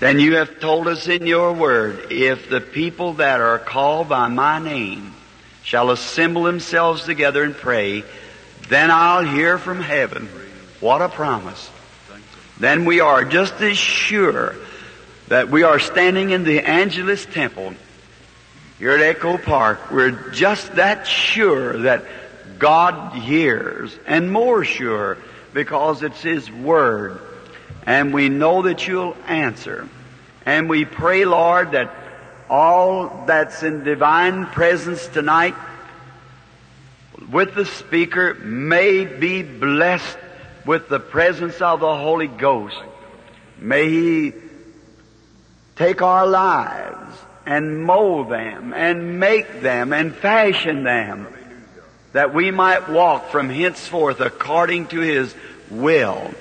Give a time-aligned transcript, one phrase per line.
[0.00, 4.28] Then you have told us in your word, if the people that are called by
[4.28, 5.12] my name
[5.64, 8.04] shall assemble themselves together and pray,
[8.68, 10.28] then I'll hear from heaven.
[10.80, 11.70] What a promise.
[12.58, 14.54] Then we are just as sure
[15.28, 17.74] that we are standing in the Angelus Temple
[18.78, 19.90] here at Echo Park.
[19.90, 22.04] We're just that sure that
[22.58, 25.18] God hears and more sure
[25.52, 27.20] because it's His Word.
[27.88, 29.88] And we know that you'll answer.
[30.44, 31.90] And we pray, Lord, that
[32.50, 35.54] all that's in divine presence tonight
[37.32, 40.18] with the speaker may be blessed
[40.66, 42.76] with the presence of the Holy Ghost.
[43.56, 44.32] May He
[45.76, 51.26] take our lives and mold them and make them and fashion them
[52.12, 55.34] that we might walk from henceforth according to His
[55.70, 56.34] will.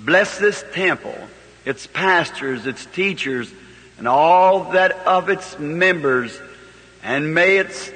[0.00, 1.16] Bless this temple,
[1.64, 3.52] its pastors, its teachers,
[3.98, 6.40] and all that of its members,
[7.02, 7.92] and may its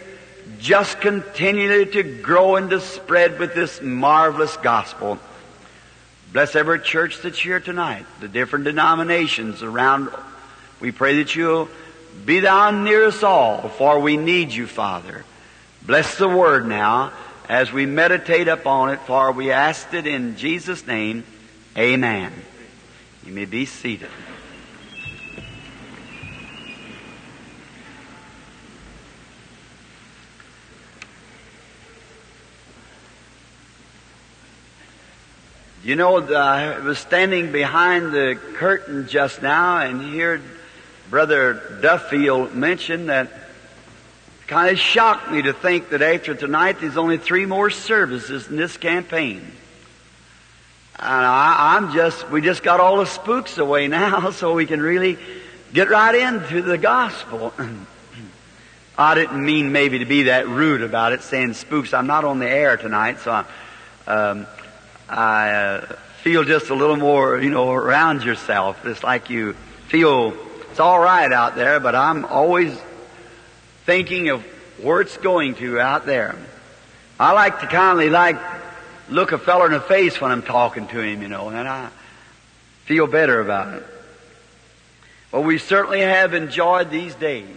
[0.59, 5.19] just continually to grow and to spread with this marvelous gospel.
[6.33, 10.11] Bless every church that's here tonight, the different denominations around.
[10.81, 11.69] We pray that you'll
[12.27, 15.25] be thou near us all, for we need you, Father.
[15.83, 17.12] Bless the word now
[17.48, 21.25] as we meditate upon it, for we asked it in Jesus' name.
[21.77, 22.33] Amen.
[23.27, 24.08] You may be seated.
[35.83, 40.42] You know, I was standing behind the curtain just now and heard
[41.11, 43.33] Brother Duffield mention that
[44.47, 48.56] kind of shocked me to think that after tonight there's only three more services in
[48.56, 49.45] this campaign.
[50.98, 55.19] I, I'm just, we just got all the spooks away now so we can really
[55.73, 57.53] get right into the gospel.
[58.98, 61.92] I didn't mean maybe to be that rude about it, saying spooks.
[61.92, 63.45] I'm not on the air tonight, so I,
[64.07, 64.46] um,
[65.08, 68.86] I uh, feel just a little more, you know, around yourself.
[68.86, 69.55] It's like you
[69.89, 70.33] feel
[70.70, 72.77] it's all right out there, but I'm always
[73.85, 74.42] thinking of
[74.80, 76.36] where it's going to out there.
[77.19, 78.36] I like to kindly like
[79.09, 81.91] look a feller in the face when I'm talking to him, you know, and I
[82.85, 83.87] feel better about it.
[85.33, 87.48] Well, we certainly have enjoyed these days.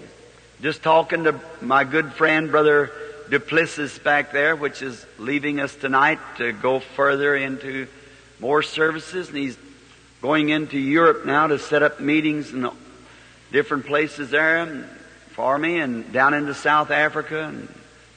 [0.61, 2.91] Just talking to my good friend, Brother
[3.29, 7.87] Duplessis back there, which is leaving us tonight to go further into
[8.39, 9.27] more services.
[9.29, 9.57] And he's
[10.21, 12.67] going into Europe now to set up meetings in
[13.51, 14.89] different places there
[15.31, 17.71] for me and down into South Africa and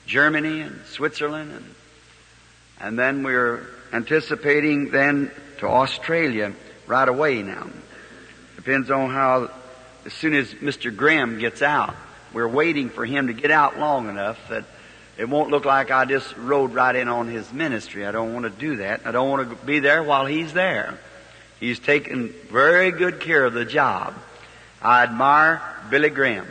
[0.07, 1.53] Germany and Switzerland.
[1.53, 1.75] And,
[2.81, 6.53] and then we're anticipating then to Australia
[6.87, 7.69] right away now.
[8.57, 9.51] Depends on how,
[10.05, 10.95] as soon as Mr.
[10.95, 11.95] Graham gets out,
[12.33, 14.65] we're waiting for him to get out long enough that
[15.19, 18.07] it won't look like I just rode right in on his ministry.
[18.07, 19.03] I don't want to do that.
[19.05, 20.99] I don't want to be there while he's there.
[21.59, 24.15] He's taken very good care of the job.
[24.81, 26.47] I admire Billy Graham.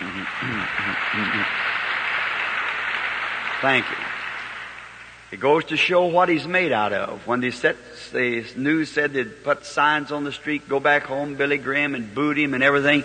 [3.60, 4.07] Thank you.
[5.30, 7.26] It goes to show what he's made out of.
[7.26, 7.76] When they set,
[8.12, 12.14] the news said they'd put signs on the street, go back home, Billy Graham, and
[12.14, 13.04] boot him and everything,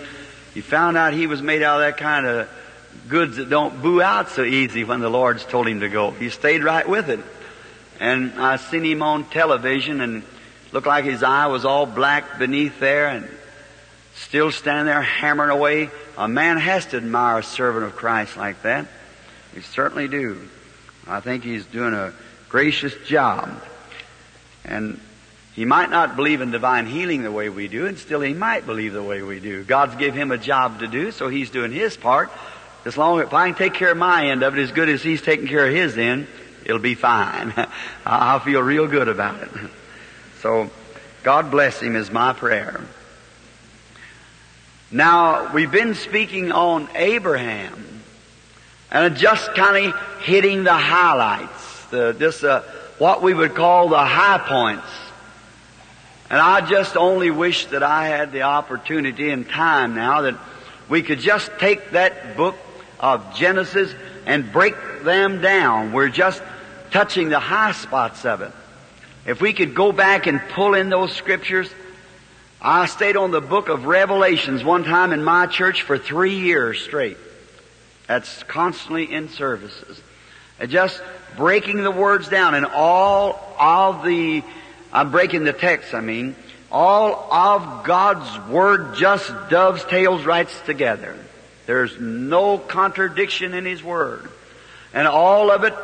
[0.54, 2.48] you found out he was made out of that kind of
[3.08, 6.12] goods that don't boo out so easy when the Lord's told him to go.
[6.12, 7.20] He stayed right with it.
[8.00, 10.22] And I seen him on television and
[10.72, 13.28] looked like his eye was all black beneath there and
[14.14, 15.90] still standing there hammering away.
[16.16, 18.86] A man has to admire a servant of Christ like that.
[19.54, 20.48] He certainly do.
[21.06, 22.12] I think he's doing a
[22.48, 23.50] gracious job.
[24.64, 25.00] And
[25.54, 28.66] he might not believe in divine healing the way we do, and still he might
[28.66, 29.62] believe the way we do.
[29.64, 32.30] God's give him a job to do, so he's doing his part.
[32.84, 34.88] As long as if I can take care of my end of it as good
[34.88, 36.26] as he's taking care of his end,
[36.64, 37.54] it'll be fine.
[38.06, 39.50] I'll feel real good about it.
[40.40, 40.68] So,
[41.22, 42.82] God bless him is my prayer.
[44.90, 47.93] Now, we've been speaking on Abraham
[48.94, 52.62] and just kind of hitting the highlights, the, just uh,
[52.98, 54.86] what we would call the high points.
[56.30, 60.38] And I just only wish that I had the opportunity and time now that
[60.88, 62.54] we could just take that book
[63.00, 63.92] of Genesis
[64.26, 65.92] and break them down.
[65.92, 66.40] We're just
[66.92, 68.52] touching the high spots of it.
[69.26, 71.68] If we could go back and pull in those scriptures,
[72.62, 76.80] I stayed on the book of Revelations one time in my church for three years
[76.80, 77.16] straight.
[78.06, 80.00] That's constantly in services.
[80.60, 81.02] And just
[81.36, 84.42] breaking the words down and all of the,
[84.92, 86.36] I'm breaking the text, I mean,
[86.70, 91.16] All of God's Word just dovetails right together.
[91.66, 94.28] There's no contradiction in His Word.
[94.92, 95.74] And all of it,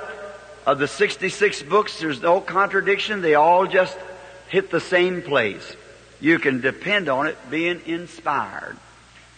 [0.67, 3.23] of the 66 books, there's no contradiction.
[3.23, 3.97] They all just
[4.49, 5.77] hit the same place.
[6.21, 8.77] You can depend on it being inspired.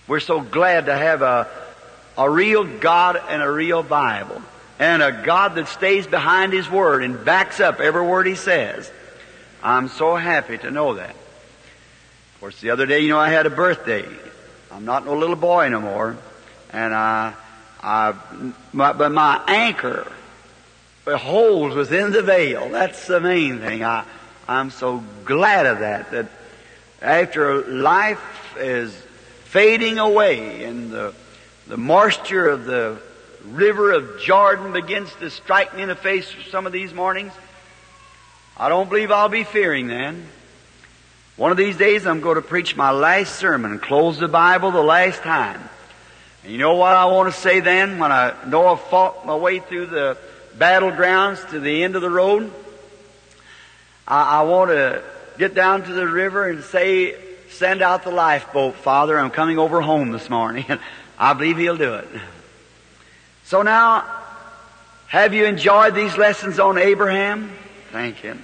[0.08, 1.48] We're so glad to have a,
[2.16, 4.42] a real God and a real Bible.
[4.78, 8.90] And a God that stays behind His Word and backs up every word He says.
[9.62, 11.10] I'm so happy to know that.
[11.10, 14.04] Of course, the other day, you know, I had a birthday.
[14.72, 16.16] I'm not no little boy no more.
[16.72, 17.34] And I,
[17.80, 18.14] I,
[18.72, 20.10] my, but my anchor
[21.06, 22.68] holds within the veil.
[22.70, 23.84] That's the main thing.
[23.84, 24.04] I,
[24.48, 26.26] I'm so glad of that, that
[27.00, 28.92] after life is
[29.44, 31.14] fading away and the,
[31.66, 32.98] the moisture of the
[33.44, 37.32] river of Jordan begins to strike me in the face some of these mornings,
[38.56, 40.26] I don't believe I'll be fearing then.
[41.36, 44.70] One of these days I'm going to preach my last sermon and close the Bible
[44.70, 45.60] the last time.
[46.42, 49.36] And you know what I want to say then when I know I've fought my
[49.36, 50.18] way through the
[50.58, 52.52] battlegrounds to the end of the road?
[54.06, 55.02] I, I want to
[55.38, 57.16] get down to the river and say,
[57.50, 59.18] send out the lifeboat, Father.
[59.18, 60.66] I'm coming over home this morning.
[61.18, 62.08] I believe He'll do it.
[63.44, 64.04] So now,
[65.08, 67.52] have you enjoyed these lessons on Abraham?
[67.90, 68.42] Thank Him.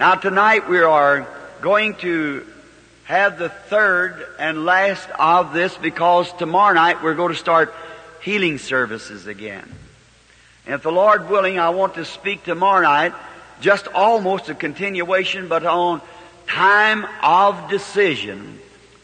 [0.00, 1.28] Now tonight we are
[1.60, 2.46] going to
[3.04, 7.74] have the third and last of this because tomorrow night we're going to start
[8.22, 9.70] healing services again.
[10.66, 13.12] And if the Lord willing, I want to speak tomorrow night
[13.60, 16.00] just almost a continuation, but on
[16.46, 18.58] time of decision.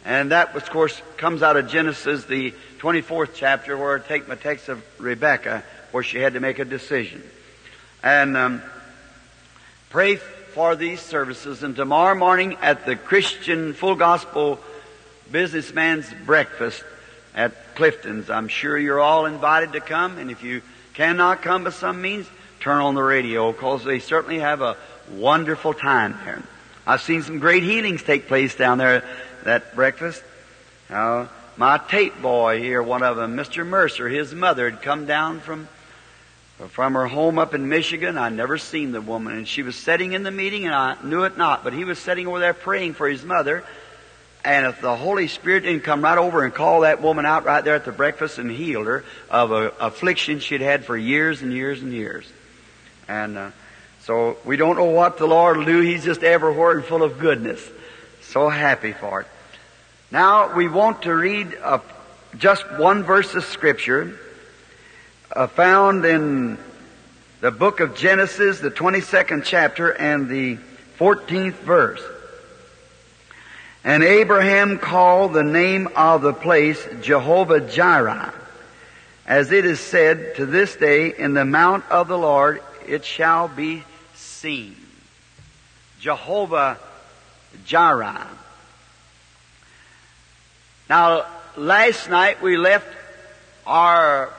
[0.09, 4.37] And that, of course, comes out of Genesis, the 24th chapter, where I take my
[4.37, 7.23] text of Rebecca, where she had to make a decision.
[8.03, 8.63] And um,
[9.91, 11.63] pray for these services.
[11.63, 14.59] And tomorrow morning at the Christian Full Gospel
[15.31, 16.83] Businessman's Breakfast
[17.35, 20.17] at Clifton's, I'm sure you're all invited to come.
[20.17, 20.63] And if you
[20.95, 22.27] cannot come by some means,
[22.61, 24.79] turn on the radio because they certainly have a
[25.11, 26.43] wonderful time there.
[26.87, 29.05] I've seen some great healings take place down there
[29.45, 30.23] that breakfast.
[30.91, 31.27] Uh,
[31.57, 33.67] my tape boy here, one of them, Mr.
[33.67, 35.69] Mercer, his mother had come down from
[36.71, 38.19] from her home up in Michigan.
[38.19, 41.23] I'd never seen the woman, and she was sitting in the meeting, and I knew
[41.23, 43.65] it not, but he was sitting over there praying for his mother.
[44.45, 47.65] And if the Holy Spirit didn't come right over and call that woman out right
[47.65, 51.53] there at the breakfast and healed her of a affliction she'd had for years and
[51.53, 52.27] years and years.
[53.09, 53.51] And uh,
[54.03, 55.81] so we don't know what the Lord will do.
[55.81, 57.61] He's just everywhere and full of goodness.
[58.29, 59.27] So happy for it.
[60.11, 61.79] Now we want to read uh,
[62.37, 64.19] just one verse of Scripture
[65.35, 66.59] uh, found in
[67.41, 70.59] the book of Genesis, the 22nd chapter and the
[70.99, 72.03] 14th verse.
[73.83, 78.35] And Abraham called the name of the place Jehovah Jireh,
[79.27, 83.49] as it is said to this day, in the mount of the Lord it shall
[83.49, 83.85] be
[84.15, 84.77] seen.
[85.99, 86.79] Jehovah
[87.65, 88.27] Jireh.
[90.89, 92.89] Now, last night we left
[93.67, 94.33] our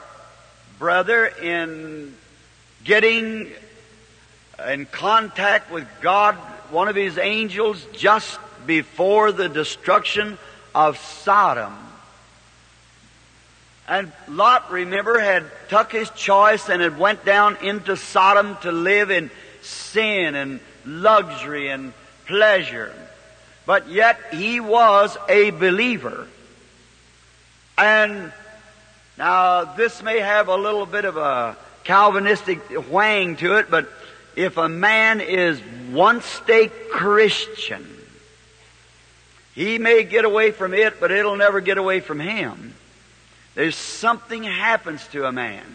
[0.80, 2.16] brother in
[2.84, 3.52] getting
[4.68, 6.36] in contact with God,
[6.72, 10.38] one of his angels, just before the destruction
[10.74, 11.76] of Sodom.
[13.88, 19.10] And Lot, remember, had took his choice and had went down into Sodom to live
[19.10, 19.32] in
[19.62, 21.94] sin and luxury and
[22.30, 22.94] pleasure.
[23.66, 26.28] But yet he was a believer.
[27.78, 28.32] And
[29.18, 32.60] now this may have a little bit of a Calvinistic
[32.90, 33.92] whang to it, but
[34.36, 35.60] if a man is
[35.92, 37.86] once a Christian,
[39.56, 42.76] he may get away from it, but it'll never get away from him.
[43.56, 45.66] There's something happens to a man.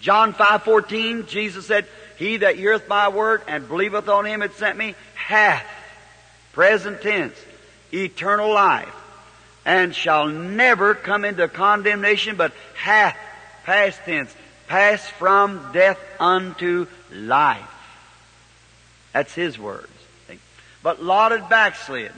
[0.00, 4.76] John 5:14, Jesus said, "He that heareth my word and believeth on him that sent
[4.76, 5.64] me hath
[6.52, 7.36] present tense
[7.92, 8.94] eternal life
[9.64, 13.16] and shall never come into condemnation but hath
[13.64, 14.34] past tense
[14.66, 17.62] passed from death unto life."
[19.12, 19.88] That's his words.
[20.82, 22.12] But Lot had backslid.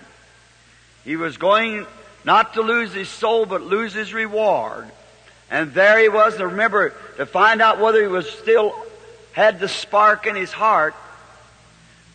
[1.05, 1.87] He was going
[2.25, 4.91] not to lose his soul, but lose his reward.
[5.50, 8.75] And there he was, to remember, to find out whether he was still
[9.33, 10.95] had the spark in his heart,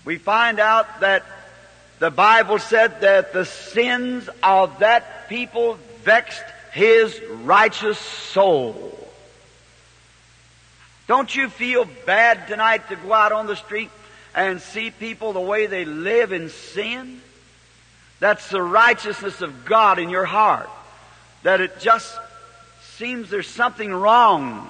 [0.06, 1.24] we find out that
[2.00, 8.96] the Bible said that the sins of that people vexed his righteous soul.
[11.08, 13.90] Don't you feel bad tonight to go out on the street
[14.36, 17.22] and see people the way they live in sin?
[18.20, 20.70] That's the righteousness of God in your heart.
[21.44, 22.16] That it just
[22.98, 24.68] seems there's something wrong.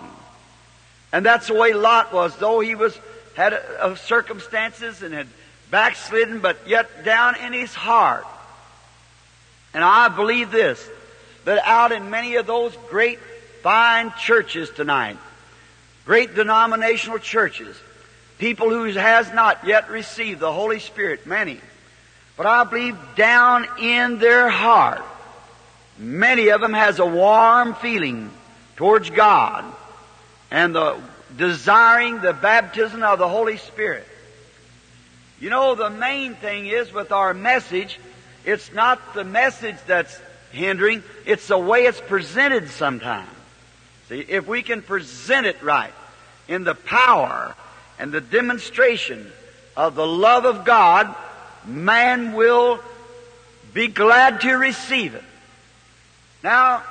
[1.12, 2.98] And that's the way Lot was, though he was
[3.33, 5.27] had uh, circumstances and had
[5.72, 8.26] backslidden, but yet down in his heart.
[9.74, 10.88] And I believe this,
[11.46, 13.20] that out in many of those great
[13.62, 15.18] fine churches tonight,
[16.06, 17.78] great denominational churches,
[18.38, 21.60] people who has not yet received the Holy Spirit, many,
[22.36, 25.04] but I believe down in their heart,
[25.98, 28.32] many of them has a warm feeling
[28.78, 29.66] towards God
[30.50, 30.98] and the
[31.38, 34.08] desiring the baptism of the Holy Spirit.
[35.39, 38.00] You know, the main thing is with our message,
[38.46, 40.19] it's not the message that's
[40.51, 43.29] hindering, it's the way it's presented sometimes.
[44.10, 45.93] See, if we can present it right
[46.48, 47.55] in the power
[48.00, 49.31] and the demonstration
[49.77, 51.15] of the love of God,
[51.65, 52.79] man will
[53.74, 55.24] be glad to receive it.
[56.43, 56.84] Now,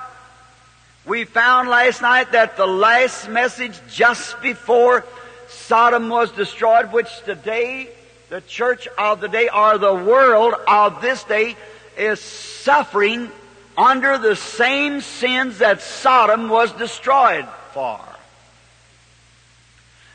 [1.05, 5.05] we found last night that the last message just before
[5.49, 7.89] Sodom was destroyed, which today,
[8.29, 11.57] the church of the day, or the world of this day,
[11.97, 13.31] is suffering
[13.77, 18.01] under the same sins that Sodom was destroyed for.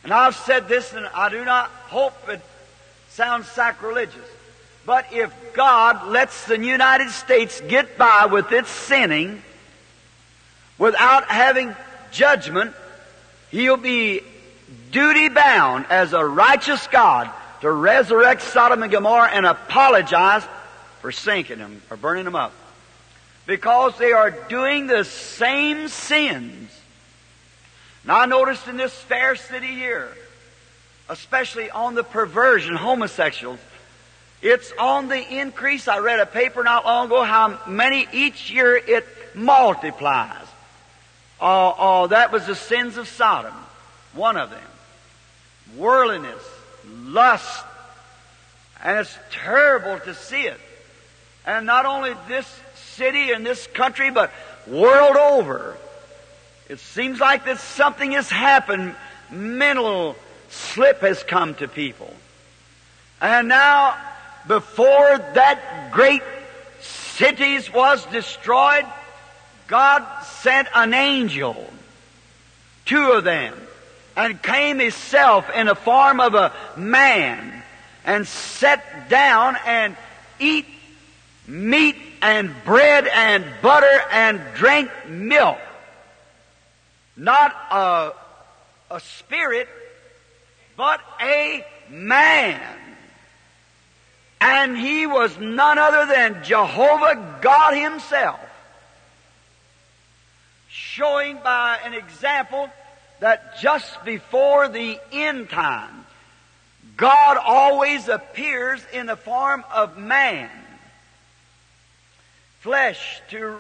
[0.04, 2.42] And I've said this, and I do not hope it
[3.10, 4.30] sounds sacrilegious.
[4.86, 9.42] But if God lets the United States get by with its sinning
[10.78, 11.74] without having
[12.12, 12.74] judgment,
[13.50, 14.22] He'll be
[14.92, 17.32] duty bound as a righteous God
[17.64, 20.44] to resurrect Sodom and Gomorrah and apologize
[21.00, 22.52] for sinking them or burning them up.
[23.46, 26.70] Because they are doing the same sins.
[28.04, 30.10] Now I noticed in this fair city here,
[31.08, 33.60] especially on the perversion, homosexuals,
[34.42, 35.88] it's on the increase.
[35.88, 40.48] I read a paper not long ago how many each year it multiplies.
[41.40, 43.54] Oh, oh, that was the sins of Sodom.
[44.14, 44.60] One of them.
[45.78, 46.44] Worldliness,
[46.88, 47.66] lust.
[48.84, 50.60] And it's terrible to see it.
[51.46, 54.32] And not only this city and this country, but
[54.68, 55.78] world over.
[56.70, 58.96] It seems like that something has happened.
[59.30, 60.16] Mental
[60.50, 62.14] slip has come to people.
[63.22, 63.96] And now
[64.48, 66.22] before that great
[66.82, 68.86] cities was destroyed,
[69.68, 71.72] God sent an angel,
[72.86, 73.56] two of them,
[74.16, 77.64] and came himself in the form of a man
[78.06, 79.96] and sat down and
[80.40, 80.66] eat
[81.48, 85.60] meat and bread and butter and drank milk.
[87.16, 88.12] Not a,
[88.92, 89.68] a spirit,
[90.76, 92.62] but a man.
[94.42, 98.40] And he was none other than Jehovah God Himself.
[100.68, 102.70] Showing by an example
[103.24, 106.06] that just before the end time,
[106.98, 110.50] God always appears in the form of man,
[112.60, 113.60] flesh, to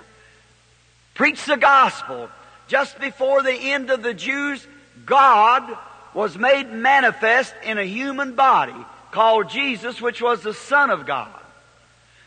[1.13, 2.27] preach the gospel.
[2.67, 4.67] Just before the end of the Jews,
[5.05, 5.77] God
[6.13, 8.75] was made manifest in a human body
[9.11, 11.31] called Jesus, which was the Son of God.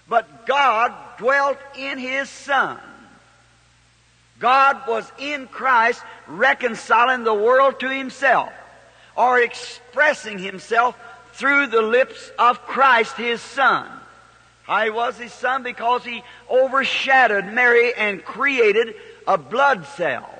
[0.08, 2.80] But God dwelt in His Son.
[4.38, 8.52] God was in Christ reconciling the world to Himself,
[9.16, 10.96] or expressing Himself
[11.32, 13.88] through the lips of Christ, His Son.
[14.68, 18.94] I was His Son because He overshadowed Mary and created
[19.26, 20.30] a blood cell.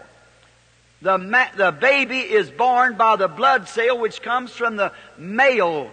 [1.03, 5.91] The, ma- the baby is born by the blood cell which comes from the male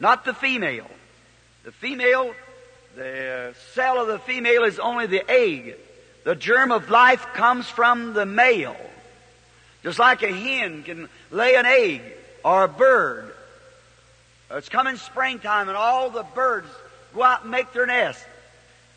[0.00, 0.86] not the female.
[1.64, 2.34] The female,
[2.96, 5.76] the cell of the female is only the egg.
[6.24, 8.76] The germ of life comes from the male.
[9.82, 12.02] Just like a hen can lay an egg
[12.44, 13.34] or a bird.
[14.50, 16.68] It's coming springtime and all the birds
[17.14, 18.24] go out and make their nest.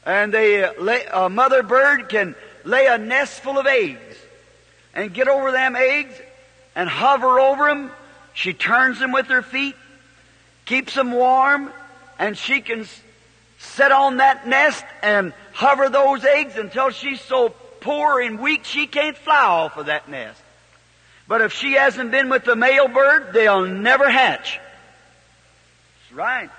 [0.06, 4.18] And they uh, lay, a mother bird can lay a nest full of eggs
[4.94, 6.20] and get over them eggs
[6.76, 7.92] and hover over them.
[8.34, 9.76] She turns them with her feet
[10.68, 11.72] keeps them warm,
[12.20, 12.86] and she can
[13.58, 17.50] sit on that nest and hover those eggs until she's so
[17.82, 20.40] poor and weak she can't fly off of that nest.
[21.28, 24.60] But if she hasn't been with the male bird, they'll never hatch.
[26.04, 26.50] That's right.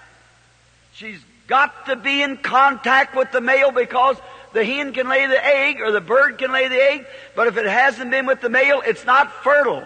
[0.94, 4.16] She's got to be in contact with the male because
[4.52, 7.56] the hen can lay the egg or the bird can lay the egg, but if
[7.56, 9.84] it hasn't been with the male, it's not fertile.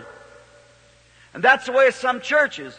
[1.34, 2.74] And that's the way some churches.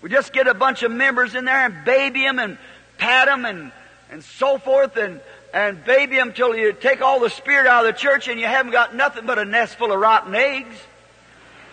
[0.00, 2.56] We just get a bunch of members in there and baby them and
[2.98, 3.72] pat them and,
[4.12, 5.20] and so forth and,
[5.52, 8.46] and baby them till you take all the spirit out of the church and you
[8.46, 10.76] haven't got nothing but a nest full of rotten eggs.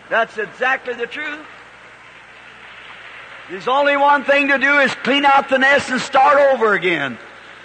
[0.09, 1.45] That's exactly the truth.
[3.49, 7.17] There's only one thing to do is clean out the nest and start over again.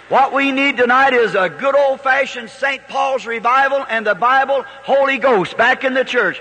[0.07, 2.87] What we need tonight is a good old fashioned St.
[2.87, 6.39] Paul's revival and the Bible Holy Ghost back in the church.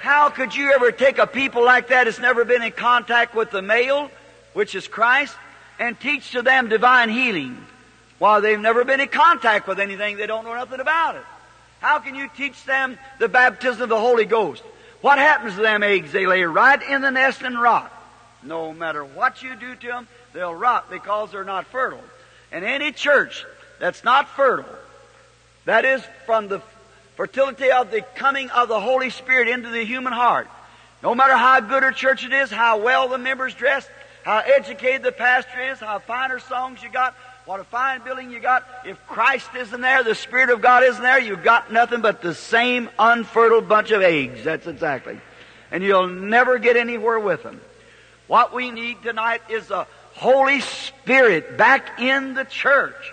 [0.00, 3.50] How could you ever take a people like that that's never been in contact with
[3.50, 4.10] the male,
[4.52, 5.36] which is Christ,
[5.78, 7.64] and teach to them divine healing
[8.24, 11.24] while they've never been in contact with anything they don't know nothing about it?
[11.80, 14.62] How can you teach them the baptism of the Holy Ghost?
[15.02, 16.10] What happens to them eggs?
[16.10, 17.92] They lay right in the nest and rot.
[18.42, 22.00] No matter what you do to them, they'll rot because they're not fertile.
[22.50, 23.44] And any church
[23.78, 24.74] that's not fertile,
[25.66, 26.62] that is from the
[27.16, 30.48] fertility of the coming of the Holy Spirit into the human heart,
[31.02, 33.90] no matter how good a church it is, how well the members dressed,
[34.24, 37.14] how educated the pastor is, how finer songs you got,
[37.46, 41.02] what a fine building you got, if Christ isn't there, the Spirit of God isn't
[41.02, 44.42] there, you've got nothing but the same unfertile bunch of eggs.
[44.44, 45.20] That's exactly.
[45.70, 47.60] And you'll never get anywhere with them.
[48.28, 53.12] What we need tonight is the Holy Spirit back in the church,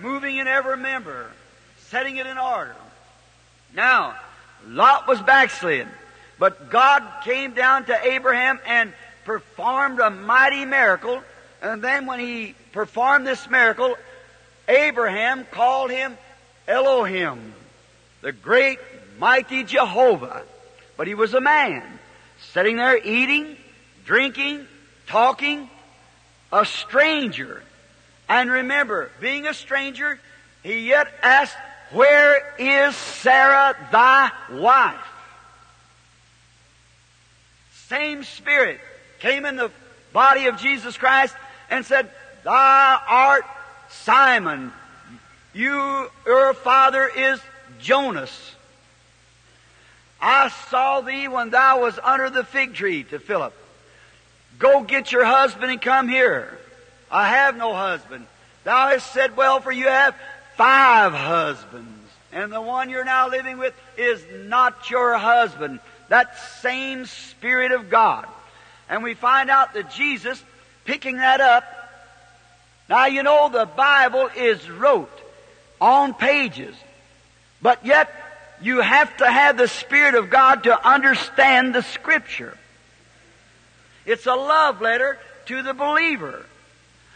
[0.00, 1.26] moving in every member,
[1.88, 2.76] setting it in order.
[3.74, 4.14] Now,
[4.66, 5.88] Lot was backslid,
[6.38, 8.92] but God came down to Abraham and
[9.24, 11.22] performed a mighty miracle.
[11.62, 13.96] And then when he performed this miracle,
[14.66, 16.18] Abraham called him
[16.66, 17.54] Elohim,
[18.20, 18.80] the great
[19.18, 20.42] mighty Jehovah.
[20.96, 21.84] But he was a man,
[22.52, 23.56] sitting there eating,
[24.04, 24.66] drinking,
[25.06, 25.70] talking,
[26.52, 27.62] a stranger.
[28.28, 30.18] And remember, being a stranger,
[30.64, 31.56] he yet asked,
[31.92, 34.96] Where is Sarah thy wife?
[37.86, 38.80] Same spirit
[39.20, 39.70] came in the
[40.12, 41.34] body of Jesus Christ
[41.72, 42.08] and said,
[42.44, 43.44] Thou art
[43.88, 44.72] Simon.
[45.54, 47.40] You, your father is
[47.80, 48.54] Jonas.
[50.20, 53.54] I saw thee when thou was under the fig tree to Philip.
[54.58, 56.58] Go get your husband and come here.
[57.10, 58.26] I have no husband.
[58.64, 60.14] Thou hast said, well, for you have
[60.56, 61.88] five husbands.
[62.32, 65.80] And the one you're now living with is not your husband.
[66.08, 68.28] That same Spirit of God.
[68.88, 70.42] And we find out that Jesus,
[70.84, 71.64] picking that up,
[72.88, 75.10] now you know the Bible is wrote
[75.80, 76.74] on pages.
[77.60, 78.10] But yet,
[78.60, 82.56] you have to have the Spirit of God to understand the Scripture.
[84.04, 86.44] It's a love letter to the believer.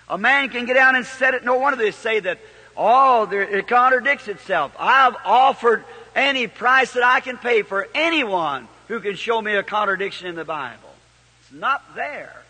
[0.08, 1.44] A man can get down and set it.
[1.44, 2.38] No wonder they say that,
[2.76, 4.72] oh, it contradicts itself.
[4.78, 9.62] I've offered any price that I can pay for anyone who can show me a
[9.62, 10.94] contradiction in the Bible.
[11.42, 12.42] It's not there.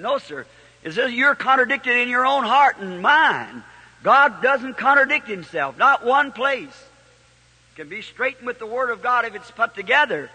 [0.00, 0.46] No, sir.
[0.82, 3.62] It says you're contradicted in your own heart and mind.
[4.02, 5.78] God doesn't contradict himself.
[5.78, 6.84] Not one place.
[7.72, 10.30] It can be straightened with the Word of God if it's put together.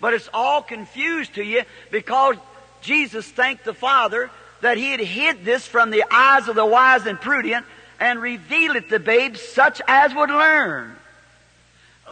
[0.00, 2.36] But it's all confused to you because
[2.82, 7.06] Jesus thanked the Father that He had hid this from the eyes of the wise
[7.06, 7.64] and prudent
[8.00, 10.96] and revealed it to babes such as would learn.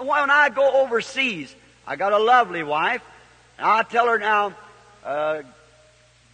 [0.00, 1.54] When I go overseas,
[1.86, 3.02] I got a lovely wife.
[3.58, 4.54] And I tell her now,
[5.04, 5.42] uh,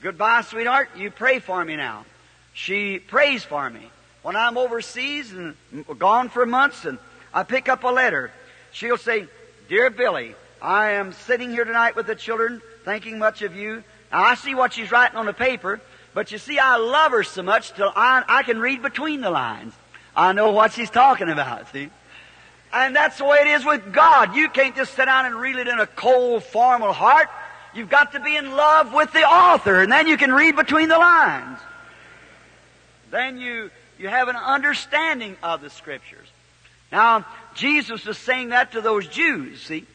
[0.02, 0.90] goodbye, sweetheart.
[0.96, 2.04] You pray for me now.
[2.52, 3.90] She prays for me.
[4.22, 5.54] When I'm overseas and
[5.98, 6.98] gone for months and
[7.32, 8.30] I pick up a letter,
[8.72, 9.26] she'll say,
[9.68, 13.84] Dear Billy, I am sitting here tonight with the children, thinking much of you.
[14.11, 15.80] Now I see what she's writing on the paper,
[16.14, 19.30] but you see, I love her so much till I, I can read between the
[19.30, 19.74] lines.
[20.16, 21.90] I know what she's talking about, see?
[22.72, 24.34] And that's the way it is with God.
[24.34, 27.28] You can't just sit down and read it in a cold, formal heart.
[27.74, 30.88] You've got to be in love with the author, and then you can read between
[30.88, 31.59] the lines.
[33.11, 36.28] Then you, you have an understanding of the Scriptures.
[36.90, 39.87] Now, Jesus was saying that to those Jews, see,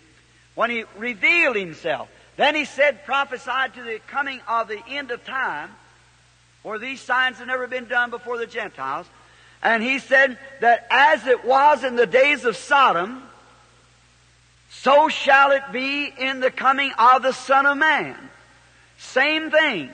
[0.56, 2.10] when He revealed Himself.
[2.36, 5.70] Then he said, prophesied to the coming of the end of time,
[6.64, 9.06] for these signs have never been done before the Gentiles.
[9.62, 13.24] And he said that as it was in the days of Sodom,
[14.82, 18.18] so shall it be in the coming of the Son of Man.
[18.98, 19.90] Same thing.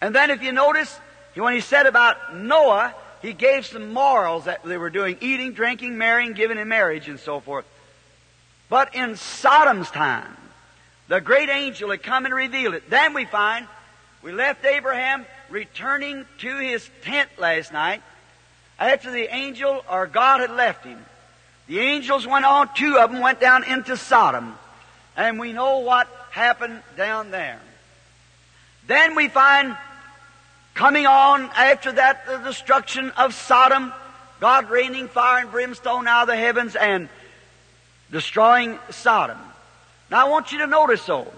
[0.00, 0.98] And then if you notice,
[1.34, 5.98] when he said about Noah, he gave some morals that they were doing, eating, drinking,
[5.98, 7.64] marrying, giving in marriage, and so forth.
[8.68, 10.36] But in Sodom's time,
[11.08, 12.88] the great angel had come and revealed it.
[12.90, 13.66] Then we find
[14.22, 18.02] we left Abraham returning to his tent last night
[18.78, 21.04] after the angel or God had left him.
[21.66, 24.56] The angels went on, two of them went down into Sodom.
[25.16, 27.60] And we know what happened down there.
[28.86, 29.76] Then we find
[30.74, 33.92] coming on after that, the destruction of Sodom,
[34.38, 37.08] God raining fire and brimstone out of the heavens and
[38.12, 39.38] destroying Sodom.
[40.10, 41.32] Now I want you to notice though,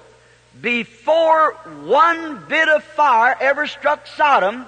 [0.61, 1.53] before
[1.85, 4.67] one bit of fire ever struck Sodom,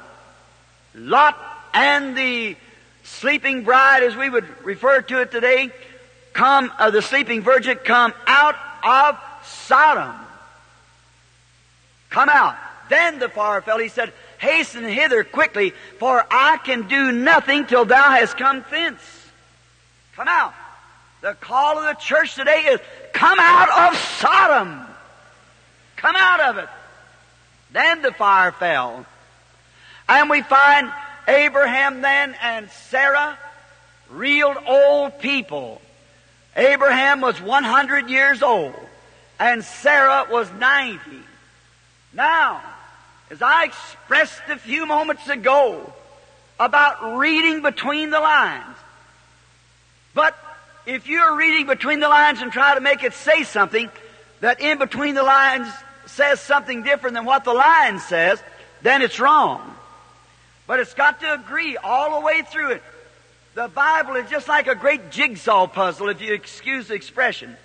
[0.95, 1.37] Lot
[1.75, 2.57] and the
[3.03, 5.71] sleeping bride, as we would refer to it today,
[6.33, 10.15] come, uh, the sleeping virgin come out of Sodom.
[12.11, 12.57] Come out.
[12.89, 13.79] Then the fire fell.
[13.79, 19.01] He said, Hasten hither quickly, for I can do nothing till thou hast come thence.
[20.17, 20.55] Come out.
[21.21, 22.81] The call of the church today is
[23.13, 24.87] come out of Sodom.
[25.97, 26.69] Come out of it.
[27.73, 29.05] Then the fire fell.
[30.09, 30.91] And we find
[31.31, 33.39] Abraham then and Sarah,
[34.11, 35.81] real old people.
[36.57, 38.75] Abraham was 100 years old
[39.39, 41.01] and Sarah was 90.
[42.13, 42.61] Now,
[43.31, 45.93] as I expressed a few moments ago
[46.59, 48.77] about reading between the lines,
[50.15, 50.37] but
[50.85, 53.89] if you're reading between the lines and try to make it say something
[54.41, 55.69] that in between the lines
[56.07, 58.43] says something different than what the line says,
[58.83, 59.70] then it's wrong.
[60.71, 62.83] But it's got to agree all the way through it.
[63.57, 67.57] The Bible is just like a great jigsaw puzzle, if you excuse the expression.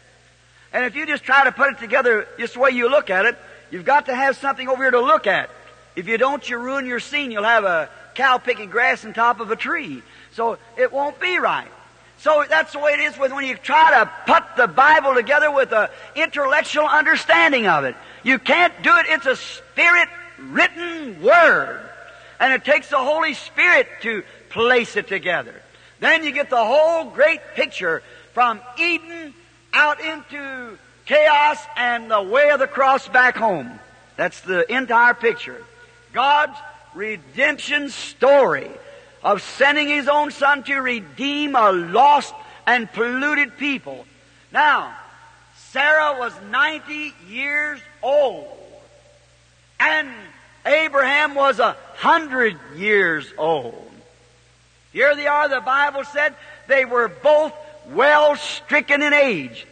[0.74, 3.28] And if you just try to put it together just the way you look at
[3.28, 3.38] it,
[3.70, 5.52] you've got to have something over here to look at.
[5.96, 7.30] If you don't, you ruin your scene.
[7.30, 10.02] You'll have a cow picking grass on top of a tree.
[10.32, 11.70] So it won't be right.
[12.18, 15.52] So that's the way it is with when you try to put the Bible together
[15.52, 17.96] with an intellectual understanding of it.
[18.24, 19.06] You can't do it.
[19.10, 21.92] It's a spirit written word.
[22.46, 25.56] And it takes the Holy Spirit to place it together.
[26.00, 28.04] Then you get the whole great picture
[28.34, 29.34] from Eden
[29.74, 30.78] out into
[31.08, 33.80] chaos and the way of the cross back home.
[34.16, 35.60] That's the entire picture.
[36.14, 36.56] God's
[36.94, 38.70] redemption story
[39.24, 42.36] of sending His own Son to redeem a lost
[42.68, 44.06] and polluted people.
[44.52, 44.96] Now,
[45.72, 48.56] Sarah was 90 years old.
[49.80, 50.12] And
[50.66, 53.92] Abraham was a hundred years old.
[54.92, 56.36] Here they are, the Bible said
[56.68, 57.54] they were both
[57.90, 59.68] well stricken in age.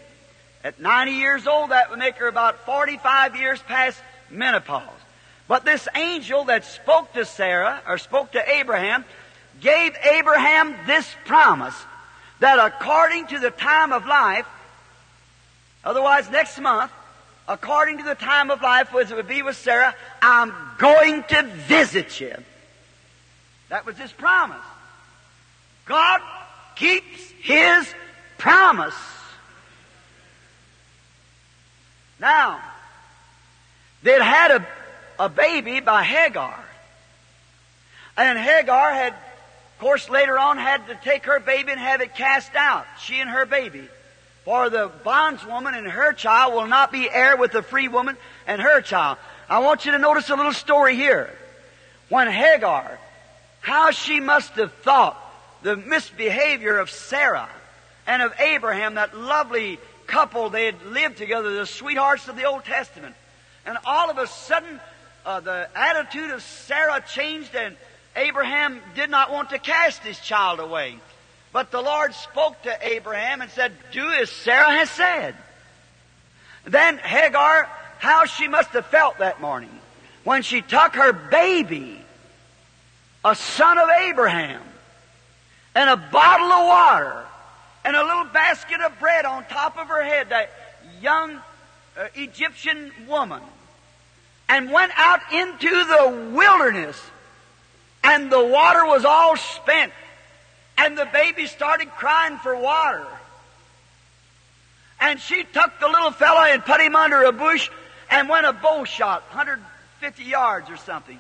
[0.64, 4.84] At 90 years old, that would make her about 45 years past menopause.
[5.48, 9.04] But this angel that spoke to Sarah, or spoke to Abraham,
[9.60, 11.76] gave Abraham this promise
[12.40, 14.46] that according to the time of life,
[15.84, 16.92] otherwise next month,
[17.48, 21.44] according to the time of life as it would be with Sarah, I'm going to
[21.44, 22.36] visit you.
[23.70, 24.58] That was his promise.
[25.86, 26.22] God
[26.76, 27.94] keeps His
[28.38, 28.96] promise.
[32.20, 32.62] Now,
[34.02, 34.68] they'd had a,
[35.20, 36.64] a baby by Hagar.
[38.16, 42.16] And Hagar had, of course, later on had to take her baby and have it
[42.16, 43.88] cast out, she and her baby.
[44.46, 48.62] For the bondswoman and her child will not be heir with the free woman and
[48.62, 49.18] her child.
[49.50, 51.34] I want you to notice a little story here.
[52.10, 53.00] When Hagar,
[53.62, 55.18] how she must have thought
[55.62, 57.50] the misbehavior of Sarah
[58.06, 62.66] and of Abraham, that lovely couple they had lived together, the sweethearts of the Old
[62.66, 63.16] Testament.
[63.66, 64.82] And all of a sudden,
[65.26, 67.78] uh, the attitude of Sarah changed and
[68.16, 71.00] Abraham did not want to cast his child away.
[71.54, 75.36] But the Lord spoke to Abraham and said, Do as Sarah has said.
[76.66, 79.70] Then Hagar, how she must have felt that morning
[80.24, 82.02] when she took her baby,
[83.24, 84.64] a son of Abraham,
[85.76, 87.26] and a bottle of water
[87.86, 90.50] and a little basket of bread on top of her head, that
[91.02, 91.36] young
[91.98, 93.42] uh, Egyptian woman,
[94.50, 97.00] and went out into the wilderness,
[98.04, 99.92] and the water was all spent,
[100.78, 103.06] and the baby started crying for water.
[105.00, 107.70] And she took the little fellow and put him under a bush
[108.10, 111.20] and went a bow shot, 150 yards or something,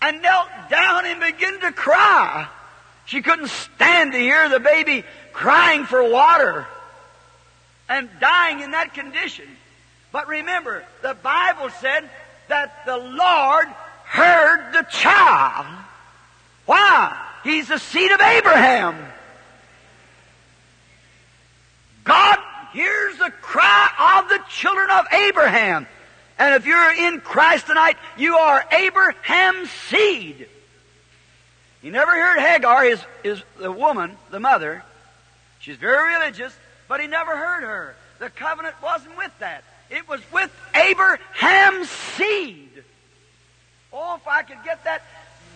[0.00, 2.48] and knelt down and began to cry.
[3.06, 6.66] She couldn't stand to hear the baby crying for water
[7.88, 9.46] and dying in that condition.
[10.12, 12.08] But remember, the Bible said
[12.48, 13.68] that the Lord
[14.04, 15.66] heard the child.
[16.66, 17.27] Why?
[17.44, 18.96] He's the seed of Abraham.
[22.04, 22.38] God
[22.72, 25.86] hears the cry of the children of Abraham.
[26.38, 30.48] And if you're in Christ tonight, you are Abraham's seed.
[31.82, 34.82] He never heard Hagar, his, his, the woman, the mother.
[35.60, 36.56] She's very religious,
[36.88, 37.96] but he never heard her.
[38.18, 39.64] The covenant wasn't with that.
[39.90, 42.84] It was with Abraham's seed.
[43.92, 45.02] Oh, if I could get that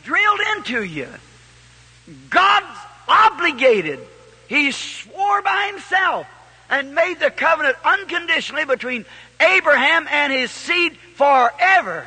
[0.05, 1.09] drilled into you.
[2.31, 4.01] God's obligated.
[4.49, 6.27] He swore by himself
[6.69, 9.05] and made the covenant unconditionally between
[9.41, 12.07] Abraham and his seed forever.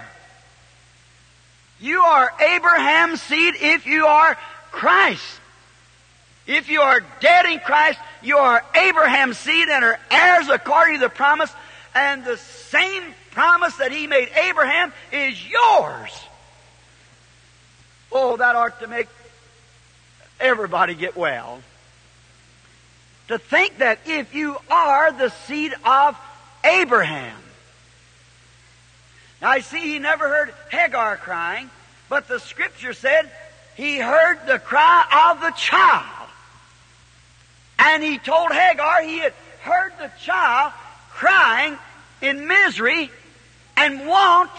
[1.79, 4.37] You are Abraham's seed if you are
[4.71, 5.39] Christ.
[6.47, 10.99] If you are dead in Christ, you are Abraham's seed and are heirs according to
[11.01, 11.51] the promise,
[11.93, 16.11] and the same promise that he made Abraham is yours.
[18.11, 19.07] Oh, that ought to make
[20.39, 21.61] everybody get well.
[23.27, 26.17] To think that if you are the seed of
[26.63, 27.37] Abraham.
[29.41, 31.69] Now I see he never heard Hagar crying,
[32.09, 33.29] but the scripture said
[33.75, 36.29] he heard the cry of the child.
[37.77, 40.73] And he told Hagar he had heard the child
[41.11, 41.77] crying
[42.21, 43.11] in misery
[43.77, 44.51] and want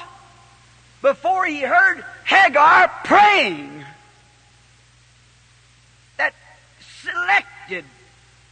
[1.02, 3.84] before he heard Hagar praying.
[6.18, 6.34] That
[7.10, 7.84] selected,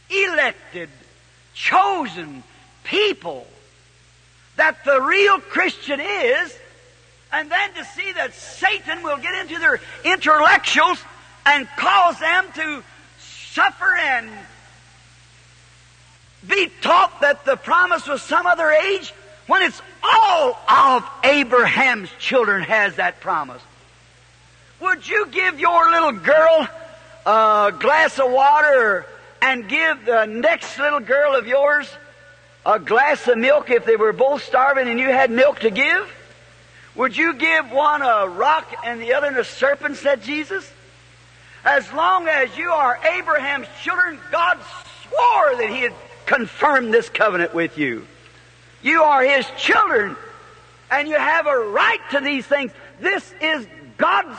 [0.09, 0.89] elected,
[1.53, 2.43] chosen
[2.83, 3.47] people
[4.55, 6.57] that the real Christian is,
[7.31, 10.99] and then to see that Satan will get into their intellectuals
[11.45, 12.83] and cause them to
[13.19, 14.29] suffer and
[16.47, 19.11] be taught that the promise was some other age
[19.47, 23.61] when it's all of Abraham's children has that promise.
[24.79, 26.67] Would you give your little girl
[27.25, 29.05] a glass of water
[29.41, 31.89] and give the next little girl of yours
[32.65, 36.11] a glass of milk if they were both starving and you had milk to give?
[36.95, 40.71] Would you give one a rock and the other a serpent, said Jesus?
[41.63, 44.57] As long as you are Abraham's children, God
[45.03, 45.93] swore that He had
[46.25, 48.07] confirmed this covenant with you.
[48.81, 50.15] You are His children,
[50.89, 52.71] and you have a right to these things.
[52.99, 54.37] This is God's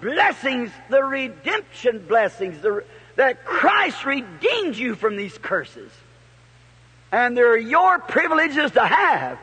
[0.00, 2.84] blessings, the redemption blessings, the,
[3.16, 5.90] that Christ redeemed you from these curses.
[7.12, 9.38] And they're your privileges to have.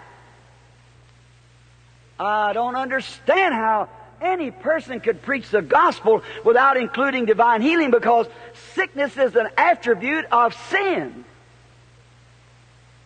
[2.20, 3.90] I don't understand how
[4.22, 8.28] any person could preach the gospel without including divine healing because
[8.74, 11.26] sickness is an attribute of sin.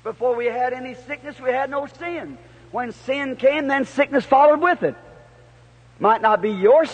[0.04, 2.38] Before we had any sickness, we had no sin.
[2.72, 4.96] When sin came, then sickness followed with it.
[6.00, 6.86] Might not be your,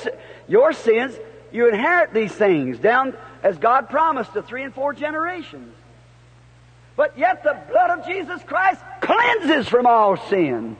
[0.53, 1.15] your sins.
[1.51, 5.73] You inherit these things down as God promised to three and four generations.
[6.95, 10.77] But yet the blood of Jesus Christ cleanses from all sin.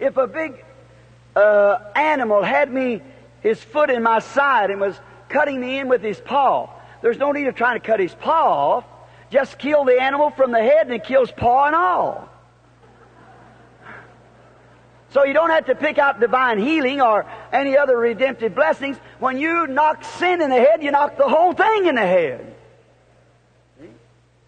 [0.00, 0.64] If a big
[1.36, 3.02] uh, animal had me
[3.42, 6.70] his foot in my side and was cutting me in with his paw,
[7.02, 8.84] there's no need of trying to cut his paw off.
[9.30, 12.28] Just kill the animal from the head and it kills paw and all.
[15.14, 18.96] So you don't have to pick out divine healing or any other redemptive blessings.
[19.20, 22.56] When you knock sin in the head, you knock the whole thing in the head.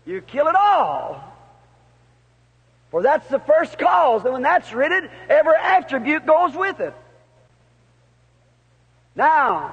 [0.04, 1.22] You kill it all.
[2.90, 6.94] For that's the first cause, and when that's ridded, every attribute goes with it.
[9.14, 9.72] Now,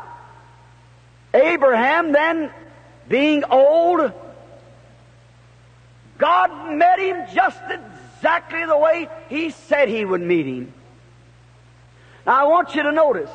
[1.34, 2.52] Abraham then,
[3.08, 4.12] being old,
[6.20, 10.74] God met him just exactly the way he said he would meet him.
[12.26, 13.30] Now I want you to notice.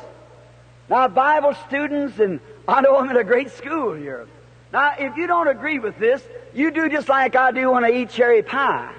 [0.89, 4.27] Now Bible students, and I know I'm in a great school here.
[4.71, 6.23] Now if you don't agree with this,
[6.53, 8.93] you do just like I do when I eat cherry pie.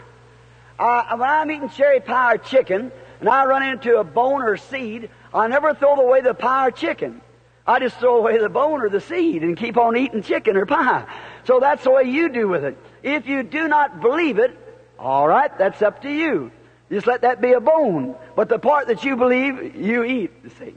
[0.78, 4.56] Uh, when I'm eating cherry pie or chicken, and I run into a bone or
[4.56, 7.20] seed, I never throw away the pie or chicken.
[7.66, 10.66] I just throw away the bone or the seed and keep on eating chicken or
[10.66, 11.04] pie.
[11.44, 12.76] So that's the way you do with it.
[13.02, 14.56] If you do not believe it,
[14.98, 16.50] all right, that's up to you.
[16.90, 18.16] Just let that be a bone.
[18.34, 20.32] But the part that you believe, you eat.
[20.58, 20.74] See.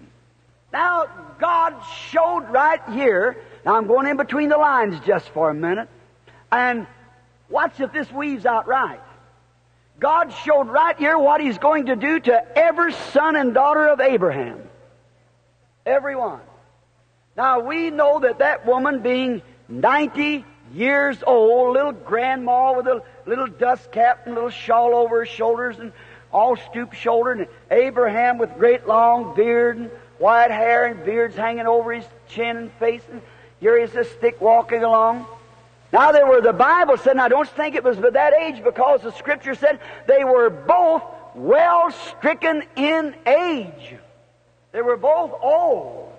[0.72, 1.08] Now,
[1.40, 1.76] God
[2.10, 3.38] showed right here.
[3.66, 5.90] Now I'm going in between the lines just for a minute.
[6.52, 6.88] And
[7.50, 9.00] watch if this weaves out right.
[10.00, 14.00] God showed right here what He's going to do to every son and daughter of
[14.00, 14.60] Abraham.
[15.86, 16.42] Everyone.
[17.36, 23.48] Now we know that that woman being 90 years old, little grandma with a little
[23.48, 25.94] dust cap and little shawl over her shoulders and
[26.34, 31.68] all stoop shouldered, and Abraham with great long beard and white hair and beards hanging
[31.68, 33.22] over his chin and face, and
[33.60, 35.26] here he's a stick walking along.
[35.92, 38.64] Now they were, the Bible said, and I don't think it was by that age
[38.64, 41.04] because the scripture said they were both
[41.36, 43.96] well stricken in age.
[44.72, 46.12] They were both old.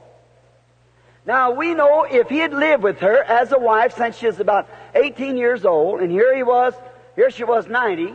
[1.26, 4.38] Now we know if he had lived with her as a wife since she was
[4.38, 6.74] about 18 years old, and here he was,
[7.16, 8.14] here she was 90,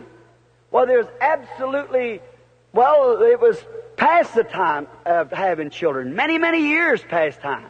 [0.72, 2.22] well there's absolutely,
[2.74, 3.58] well it was
[3.98, 7.70] past the time of having children, many, many years past time.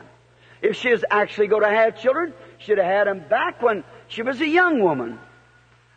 [0.62, 4.22] If she was actually going to have children, she'd have had them back when she
[4.22, 5.20] was a young woman.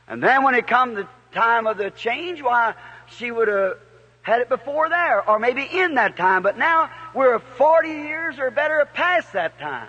[0.07, 2.75] And then when it come the time of the change, why,
[3.07, 3.79] she would have
[4.23, 8.51] had it before there, or maybe in that time, but now we're 40 years or
[8.51, 9.89] better past that time.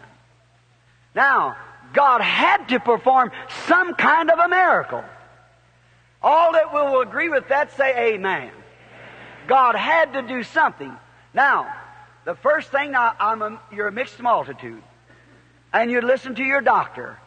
[1.14, 1.56] Now,
[1.94, 3.32] God had to perform
[3.68, 5.04] some kind of a miracle.
[6.24, 8.52] All that will agree with that say amen.
[9.48, 10.96] God had to do something.
[11.34, 11.74] Now,
[12.24, 14.82] the first thing, now, I'm a, you're a mixed multitude,
[15.74, 17.20] and you listen to your doctor.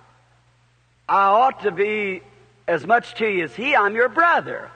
[1.09, 2.23] I ought to be
[2.67, 3.77] as much to you as he.
[3.77, 4.71] I'm your brother.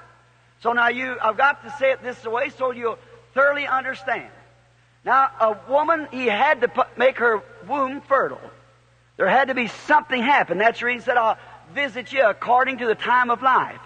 [0.63, 2.99] So now you, I've got to say it this way so you'll
[3.33, 4.29] thoroughly understand.
[5.05, 8.41] Now, a woman, he had to put, make her womb fertile.
[9.17, 10.59] There had to be something happen.
[10.59, 11.39] That's the reason he said, I'll
[11.75, 13.81] visit you according to the time of life.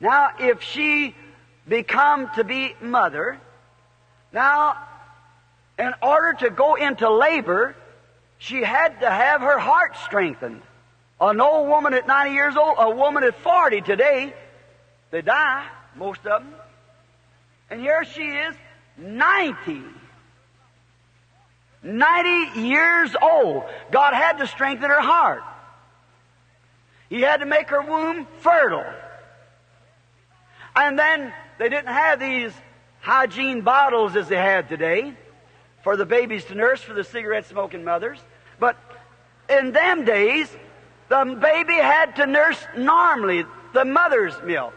[0.00, 1.14] Now, if she
[1.66, 3.40] become to be mother,
[4.32, 4.76] now,
[5.78, 7.74] in order to go into labor,
[8.38, 10.62] she had to have her heart strengthened.
[11.20, 14.34] An old woman at 90 years old, a woman at 40 today,
[15.10, 16.54] they die most of them.
[17.70, 18.54] And here she is,
[18.96, 19.82] 90.
[21.82, 23.64] 90 years old.
[23.90, 25.42] God had to strengthen her heart.
[27.08, 28.84] He had to make her womb fertile.
[30.78, 32.52] And then they didn't have these
[33.04, 35.12] Hygeia bottles as they have today
[35.82, 38.20] for the babies to nurse for the cigarette smoking mothers.
[38.60, 38.76] But
[39.50, 40.48] in them days,
[41.08, 44.72] the baby had to nurse normally the mother's milk.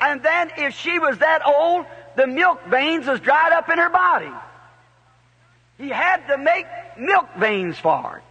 [0.00, 1.84] And then if she was that old,
[2.16, 4.32] the milk veins was dried up in her body.
[5.76, 6.66] He had to make
[6.98, 8.22] milk veins for her.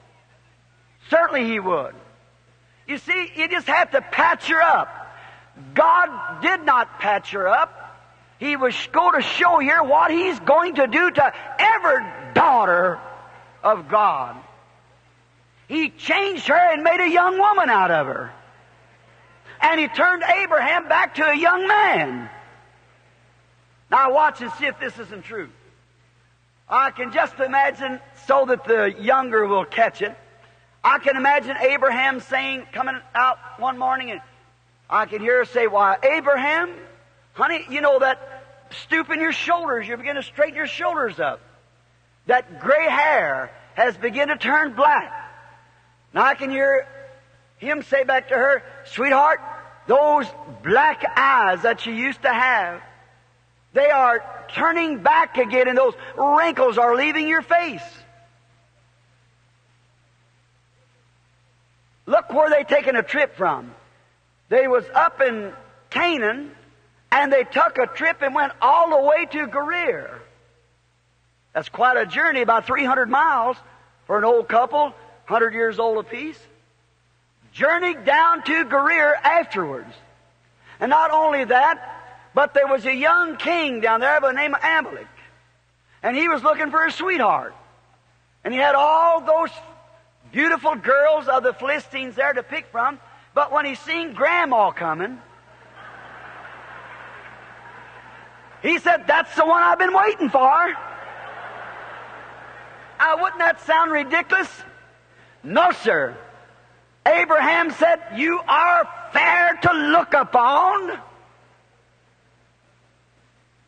[1.11, 1.93] Certainly he would.
[2.87, 5.00] You see, you just have to patch her up.
[5.73, 7.77] God did not patch her up.
[8.39, 12.99] He was going to show here what He's going to do to every daughter
[13.63, 14.37] of God.
[15.67, 18.31] He changed her and made a young woman out of her
[19.61, 22.29] and he turned Abraham back to a young man.
[23.89, 25.49] Now watch and see if this isn't true.
[26.67, 30.17] I can just imagine so that the younger will catch it.
[30.83, 34.21] I can imagine Abraham saying, coming out one morning, and
[34.91, 36.75] I can hear her say, Why, Abraham,
[37.33, 38.43] honey, you know that
[38.83, 41.39] stoop in your shoulders, you begin to straighten your shoulders up.
[42.27, 45.11] That gray hair has begun to turn black.
[46.13, 46.87] Now I can hear
[47.57, 49.39] him say back to her, Sweetheart,
[49.87, 50.25] those
[50.63, 52.81] black eyes that you used to have,
[53.73, 54.23] they are
[54.53, 57.83] turning back again and those wrinkles are leaving your face.
[62.05, 63.73] Look where they taken a trip from.
[64.51, 65.53] They was up in
[65.89, 66.51] Canaan
[67.09, 70.21] and they took a trip and went all the way to Gerar.
[71.53, 73.55] That's quite a journey, about 300 miles
[74.07, 76.37] for an old couple, 100 years old apiece
[77.53, 79.93] journeyed down to Gerar afterwards.
[80.81, 84.53] And not only that, but there was a young king down there by the name
[84.53, 85.07] of Abimelech.
[86.03, 87.55] And he was looking for a sweetheart.
[88.43, 89.51] And he had all those
[90.33, 92.99] beautiful girls of the Philistines there to pick from.
[93.33, 95.19] But when he seen Grandma coming,
[98.61, 100.75] he said, That's the one I've been waiting for.
[102.99, 104.49] Uh, wouldn't that sound ridiculous?
[105.43, 106.15] No, sir.
[107.05, 110.99] Abraham said, You are fair to look upon.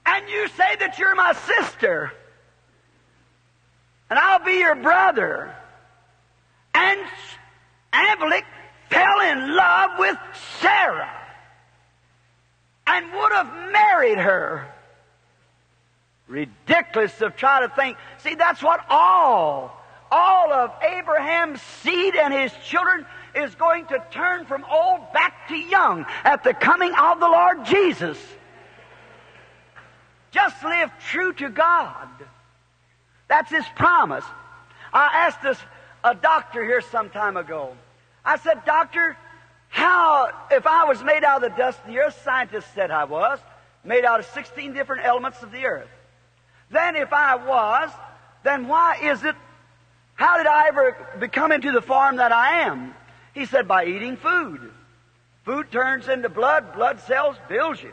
[0.06, 2.12] And you say that you're my sister.
[4.10, 5.56] And I'll be your brother.
[6.76, 7.00] And
[7.92, 8.46] Abimelech
[8.94, 10.18] fell in love with
[10.60, 11.10] Sarah
[12.88, 14.70] and would have married her.
[16.28, 17.98] Ridiculous of trying to think.
[18.20, 19.78] See, that's what all,
[20.12, 25.56] all of Abraham's seed and his children is going to turn from old back to
[25.56, 28.18] young at the coming of the Lord Jesus.
[30.32, 32.08] Just live true to God.
[33.28, 34.26] That's His promise.
[34.92, 35.58] I asked this
[36.04, 37.76] a doctor here some time ago.
[38.26, 39.18] I said, Doctor,
[39.70, 43.06] how, if I was made out of the dust of the earth, scientists said I
[43.06, 43.40] was,
[43.84, 45.90] made out of 16 different elements of the earth.
[46.70, 47.90] Then if I was,
[48.44, 49.36] then why is it,
[50.16, 52.94] how did I ever become into the form that I am?
[53.34, 54.72] He said, by eating food.
[55.44, 57.92] Food turns into blood, blood cells builds you.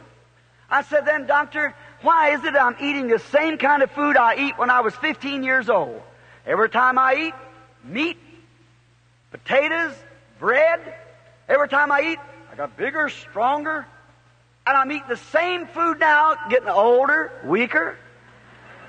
[0.71, 4.37] I said, then doctor, why is it I'm eating the same kind of food I
[4.37, 6.01] eat when I was 15 years old?
[6.47, 7.35] Every time I eat
[7.83, 8.19] meat,
[9.33, 9.95] potatoes,
[10.41, 10.81] bread,
[11.49, 12.19] every time I eat,
[12.51, 13.87] I got bigger, stronger.
[14.67, 17.97] and I'm eating the same food now, getting older, weaker.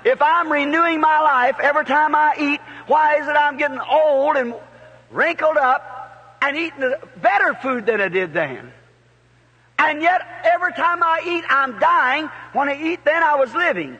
[0.04, 4.36] If I'm renewing my life every time I eat, why is it I'm getting old
[4.36, 4.54] and
[5.10, 8.72] wrinkled up and eating better food than I did then?
[9.78, 12.30] And yet, every time I eat, I'm dying.
[12.52, 13.98] When I eat, then I was living.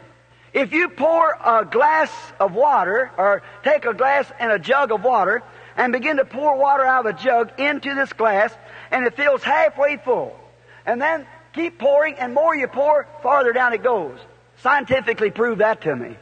[0.53, 5.03] If you pour a glass of water, or take a glass and a jug of
[5.03, 5.43] water,
[5.77, 8.55] and begin to pour water out of a jug into this glass,
[8.91, 10.39] and it fills halfway full,
[10.87, 14.19] and then keep pouring, and more you pour, farther down it goes.
[14.63, 16.17] Scientifically prove that to me.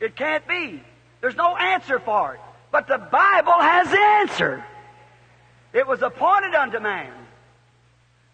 [0.00, 0.82] It can't be.
[1.20, 2.40] There's no answer for it.
[2.70, 4.64] But the Bible has the answer.
[5.72, 7.12] It was appointed unto man.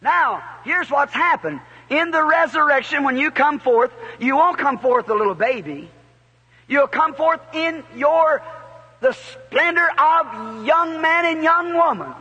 [0.02, 1.60] Now, here's what's happened.
[1.90, 5.90] In the resurrection, when you come forth, you won't come forth a little baby.
[6.68, 8.42] You'll come forth in your,
[9.00, 12.12] the splendor of young man and young woman.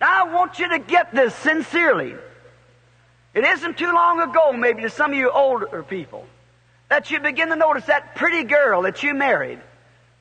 [0.00, 2.14] Now, I want you to get this sincerely.
[3.34, 6.26] It isn't too long ago, maybe to some of you older people,
[6.88, 9.60] that you begin to notice that pretty girl that you married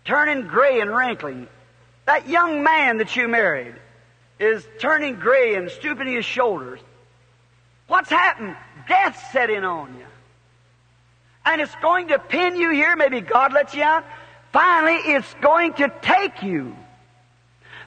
[0.08, 1.48] turning gray and wrinkling.
[2.06, 3.76] That young man that you married
[4.40, 6.80] is turning gray and stooping his shoulders.
[7.88, 8.56] What's happened?
[8.88, 10.06] Death set in on you.
[11.46, 12.96] And it's going to pin you here.
[12.96, 14.06] Maybe God lets you out.
[14.58, 16.76] Finally, it's going to take you.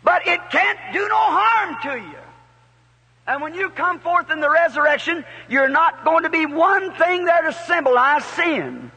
[0.05, 2.19] But it can't do no harm to you.
[3.27, 7.25] And when you come forth in the resurrection, you're not going to be one thing
[7.25, 8.93] there to symbolize sin.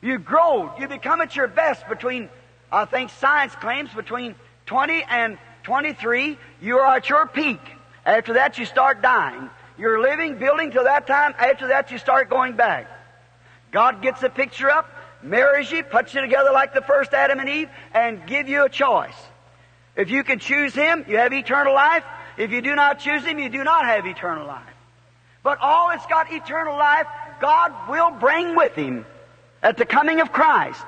[0.00, 0.72] You grow.
[0.80, 2.28] You become at your best between,
[2.72, 4.34] I think science claims, between
[4.66, 7.60] 20 and 23, you are at your peak.
[8.04, 9.48] After that, you start dying.
[9.78, 11.36] You're living, building till that time.
[11.38, 12.90] After that, you start going back.
[13.70, 14.90] God gets the picture up,
[15.22, 18.68] marries you, puts you together like the first Adam and Eve, and give you a
[18.68, 19.14] choice.
[19.96, 22.04] If you can choose Him, you have eternal life.
[22.36, 24.62] If you do not choose Him, you do not have eternal life.
[25.42, 27.06] But all that's got eternal life,
[27.40, 29.06] God will bring with Him
[29.62, 30.82] at the coming of Christ.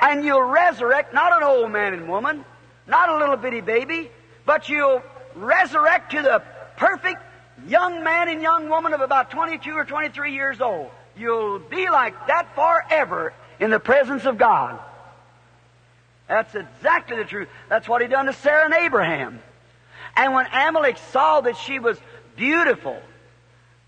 [0.00, 2.44] And you'll resurrect not an old man and woman,
[2.86, 4.10] not a little bitty baby,
[4.44, 5.02] but you'll
[5.34, 6.42] resurrect to the
[6.76, 7.22] perfect
[7.66, 10.90] young man and young woman of about 22 or 23 years old.
[11.16, 14.78] You'll be like that forever in the presence of God.
[16.28, 17.48] That's exactly the truth.
[17.68, 19.40] That's what he done to Sarah and Abraham.
[20.16, 21.98] And when Abimelech saw that she was
[22.36, 23.00] beautiful,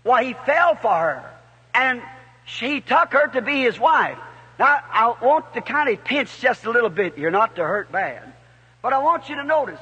[0.03, 1.31] why he fell for her.
[1.73, 2.01] And
[2.45, 4.17] she took her to be his wife.
[4.57, 7.91] Now, I want to kind of pinch just a little bit here, not to hurt
[7.91, 8.33] bad.
[8.81, 9.79] But I want you to notice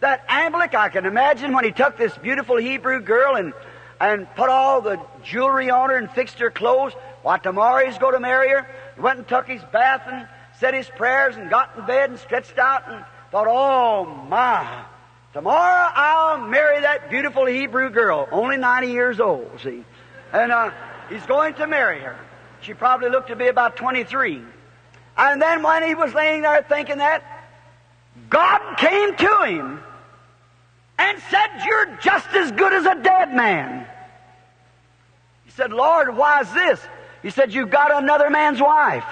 [0.00, 3.52] that Abimelech, I can imagine when he took this beautiful Hebrew girl and,
[4.00, 8.14] and put all the jewelry on her and fixed her clothes, why tomorrow he's going
[8.14, 8.66] to marry her.
[8.98, 10.26] He went and took his bath and
[10.58, 14.82] said his prayers and got in bed and stretched out and thought, oh my,
[15.32, 19.84] tomorrow I'll marry that beautiful Hebrew girl, only 90 years old, see.
[20.32, 20.72] And uh,
[21.08, 22.18] he's going to marry her.
[22.60, 24.42] She probably looked to be about 23.
[25.16, 27.22] And then when he was laying there thinking that,
[28.28, 29.80] God came to him
[30.98, 33.86] and said, You're just as good as a dead man.
[35.44, 36.80] He said, Lord, why is this?
[37.22, 39.04] He said, You've got another man's wife.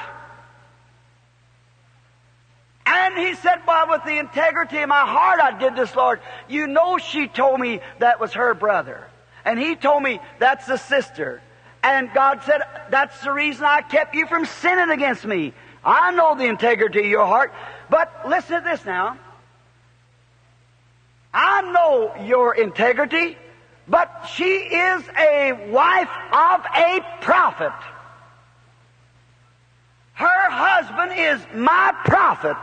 [2.86, 6.20] And he said, Well, with the integrity of my heart, I did this, Lord.
[6.48, 9.06] You know, she told me that was her brother.
[9.44, 11.42] And he told me that's the sister.
[11.82, 15.52] And God said, That's the reason I kept you from sinning against me.
[15.84, 17.52] I know the integrity of your heart.
[17.90, 19.18] But listen to this now.
[21.34, 23.36] I know your integrity,
[23.86, 27.72] but she is a wife of a prophet.
[30.16, 32.56] Her husband is my prophet.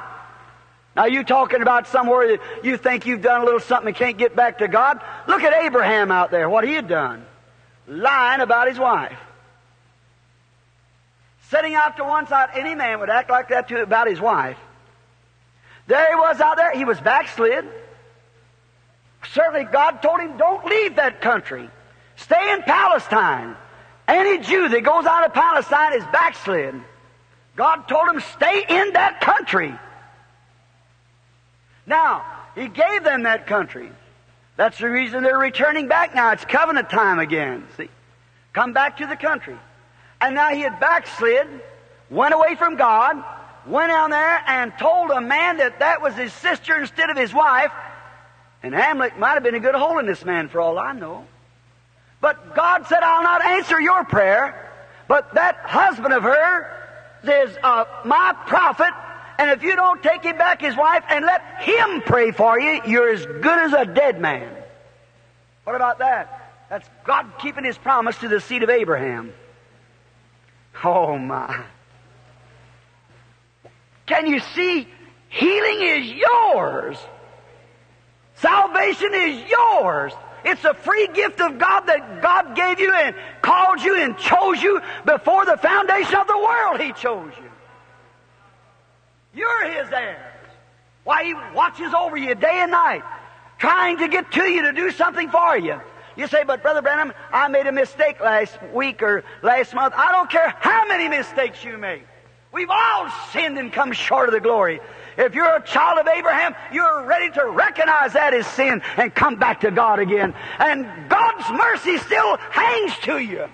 [0.95, 4.17] Now you talking about somewhere that you think you've done a little something and can't
[4.17, 4.99] get back to God?
[5.27, 7.23] Look at Abraham out there, what he had done.
[7.87, 9.17] Lying about his wife.
[11.49, 14.57] Setting out to one side, any man would act like that to about his wife.
[15.85, 17.65] There he was out there, he was backslid.
[19.31, 21.69] Certainly God told him, don't leave that country.
[22.15, 23.55] Stay in Palestine.
[24.07, 26.81] Any Jew that goes out of Palestine is backslid.
[27.55, 29.77] God told him, stay in that country.
[31.85, 32.25] Now,
[32.55, 33.91] He gave them that country.
[34.55, 36.31] That's the reason they're returning back now.
[36.31, 37.67] It's covenant time again.
[37.77, 37.89] See?
[38.53, 39.57] Come back to the country.
[40.21, 41.47] And now he had backslid,
[42.09, 43.21] went away from God,
[43.65, 47.33] went down there and told a man that that was his sister instead of his
[47.33, 47.71] wife.
[48.61, 51.25] And Abimelech might have been a good holiness man for all I know.
[52.21, 54.71] But God said, I'll not answer your prayer.
[55.07, 56.65] But that husband of hers
[57.29, 58.91] is uh, my prophet,
[59.37, 62.81] and if you don't take him back his wife and let him pray for you,
[62.85, 64.55] you're as good as a dead man.
[65.63, 66.43] What about that?
[66.69, 69.31] That's God keeping His promise to the seed of Abraham.
[70.83, 71.63] Oh my.
[74.05, 74.87] Can you see?
[75.29, 76.97] Healing is yours.
[78.35, 80.13] Salvation is yours.
[80.45, 84.61] It's a free gift of God that God gave you and called you and chose
[84.61, 86.81] you before the foundation of the world.
[86.81, 87.49] He chose you.
[89.35, 90.49] You're His heirs.
[91.03, 93.03] Why, He watches over you day and night,
[93.57, 95.79] trying to get to you to do something for you.
[96.15, 99.95] You say, but Brother Branham, I made a mistake last week or last month.
[99.97, 102.03] I don't care how many mistakes you make.
[102.51, 104.79] We've all sinned and come short of the glory.
[105.17, 109.35] If you're a child of Abraham, you're ready to recognize that as sin and come
[109.35, 110.33] back to God again.
[110.59, 113.47] And God's mercy still hangs to you.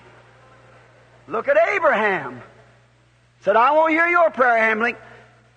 [1.28, 2.42] Look at Abraham.
[3.42, 5.00] Said, I won't hear your prayer, Abimelech.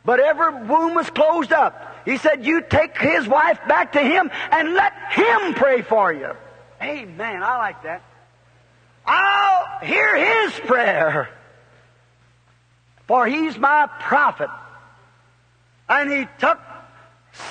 [0.05, 2.01] But every womb was closed up.
[2.05, 6.31] He said, You take his wife back to him and let him pray for you.
[6.81, 7.41] Amen.
[7.41, 8.03] I like that.
[9.05, 11.29] I'll hear his prayer.
[13.07, 14.49] For he's my prophet.
[15.89, 16.59] And he took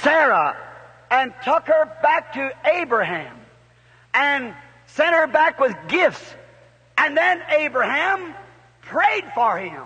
[0.03, 0.57] Sarah
[1.11, 3.37] and took her back to Abraham
[4.14, 4.55] and
[4.87, 6.35] sent her back with gifts.
[6.97, 8.35] And then Abraham
[8.83, 9.85] prayed for him.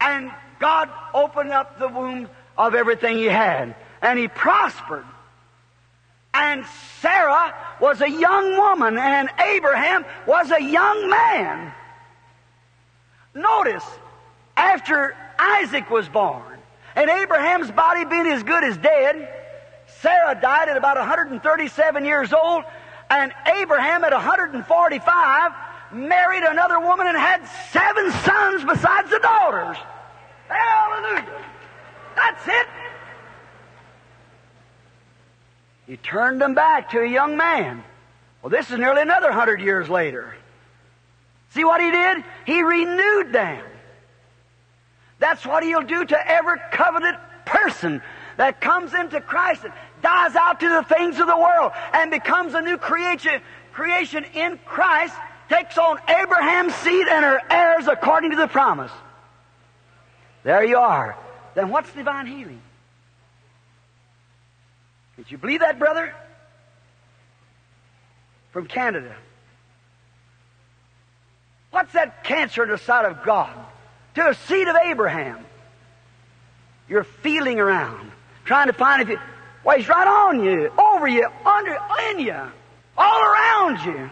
[0.00, 3.74] And God opened up the womb of everything he had.
[4.02, 5.04] And he prospered.
[6.34, 6.64] And
[7.00, 11.72] Sarah was a young woman, and Abraham was a young man.
[13.34, 13.84] Notice,
[14.56, 16.53] after Isaac was born,
[16.96, 19.28] and Abraham's body being as good as dead,
[20.00, 22.64] Sarah died at about 137 years old,
[23.10, 25.52] and Abraham at 145
[25.92, 29.76] married another woman and had seven sons besides the daughters.
[30.48, 31.44] Hallelujah.
[32.16, 32.66] That's it.
[35.86, 37.84] He turned them back to a young man.
[38.42, 40.34] Well, this is nearly another hundred years later.
[41.50, 42.24] See what he did?
[42.46, 43.64] He renewed them.
[45.18, 48.02] That's what he'll do to every covenant person
[48.36, 52.54] that comes into Christ and dies out to the things of the world and becomes
[52.54, 53.40] a new creation,
[53.72, 55.14] creation in Christ,
[55.48, 58.92] takes on Abraham's seed and her heirs according to the promise.
[60.42, 61.16] There you are.
[61.54, 62.60] Then what's divine healing?
[65.16, 66.12] Did you believe that, brother?
[68.52, 69.14] From Canada.
[71.70, 73.52] What's that cancer in the side of God?
[74.14, 75.44] To the seed of Abraham.
[76.88, 78.12] You're feeling around,
[78.44, 79.18] trying to find if it.
[79.64, 81.78] Well, right on you, over you, under,
[82.10, 82.40] in you,
[82.98, 84.10] all around you.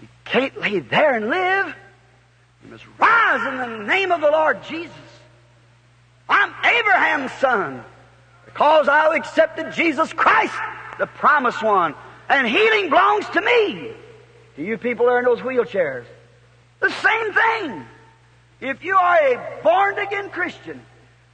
[0.00, 1.74] You can't lay there and live.
[2.64, 4.96] You must rise in the name of the Lord Jesus.
[6.28, 7.84] I'm Abraham's son
[8.46, 10.54] because I've accepted Jesus Christ,
[10.98, 11.94] the promised one,
[12.28, 13.92] and healing belongs to me.
[14.56, 16.04] To you people are in those wheelchairs,
[16.82, 17.86] the same thing.
[18.60, 20.82] If you are a born again Christian,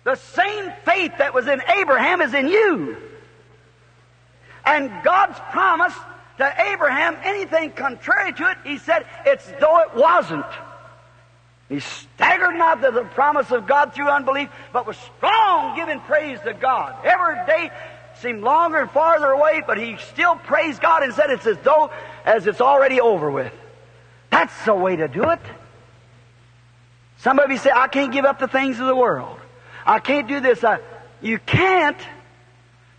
[0.05, 2.97] the same faith that was in Abraham is in you.
[4.65, 5.95] And God's promise
[6.39, 10.47] to Abraham, anything contrary to it, he said, it's though it wasn't.
[11.69, 16.41] He staggered not to the promise of God through unbelief, but was strong, giving praise
[16.41, 16.95] to God.
[17.05, 17.71] Every day
[18.21, 21.91] seemed longer and farther away, but he still praised God and said it's as though
[22.25, 23.53] as it's already over with.
[24.31, 25.41] That's the way to do it.
[27.19, 29.39] Some of you say, I can't give up the things of the world.
[29.85, 30.63] I can't do this.
[30.63, 30.79] I,
[31.21, 31.99] you can't.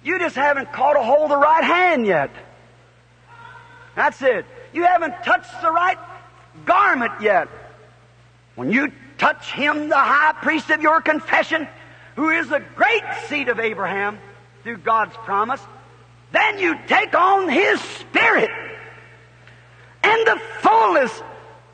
[0.03, 2.31] You just haven't caught a hold of the right hand yet.
[3.95, 4.45] That's it.
[4.73, 5.97] You haven't touched the right
[6.65, 7.47] garment yet.
[8.55, 11.67] When you touch him, the high priest of your confession,
[12.15, 14.19] who is the great seed of Abraham
[14.63, 15.61] through God's promise,
[16.31, 18.51] then you take on his spirit
[20.03, 21.21] and the fullness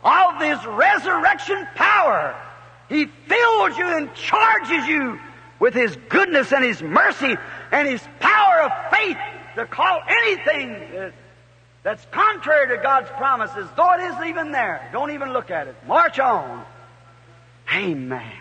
[0.04, 2.36] of his resurrection power.
[2.90, 5.20] He fills you and charges you
[5.60, 7.36] with his goodness and his mercy
[7.72, 9.18] and his power of faith
[9.56, 11.12] to call anything
[11.84, 14.90] that's contrary to God's promises, though it isn't even there.
[14.92, 15.76] Don't even look at it.
[15.88, 16.66] March on.
[17.74, 18.34] Amen.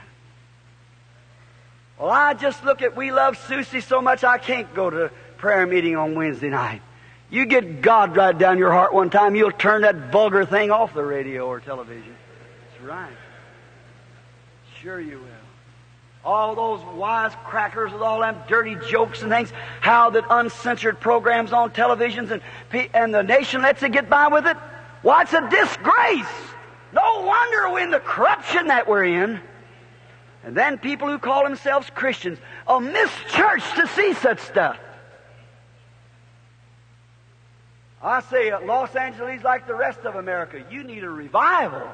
[1.98, 5.66] Well, I just look at we love Susie so much I can't go to prayer
[5.66, 6.82] meeting on Wednesday night.
[7.30, 10.94] You get God right down your heart one time, you'll turn that vulgar thing off
[10.94, 12.14] the radio or television.
[12.70, 13.16] That's right.
[14.80, 15.26] Sure you will.
[16.24, 21.52] All those wise crackers with all them dirty jokes and things, how that uncensored programs
[21.52, 22.42] on televisions and,
[22.94, 24.56] and the nation lets it get by with it.
[25.02, 26.34] Why, it's a disgrace.
[26.94, 29.40] No wonder we're in the corruption that we're in.
[30.44, 34.78] And then people who call themselves Christians will miss church to see such stuff.
[38.04, 41.88] I say uh, Los Angeles, like the rest of America, you need a revival.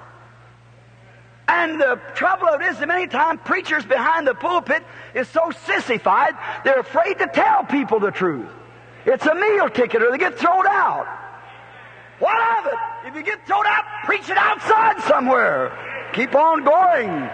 [1.47, 4.83] And the trouble of it is that many times preachers behind the pulpit
[5.15, 6.35] is so sissified,
[6.65, 8.49] they're afraid to tell people the truth.
[9.07, 11.07] It's a meal ticket or they get thrown out.
[12.19, 13.09] What of it?
[13.09, 15.73] If you get thrown out, preach it outside somewhere.
[16.13, 17.31] Keep on going.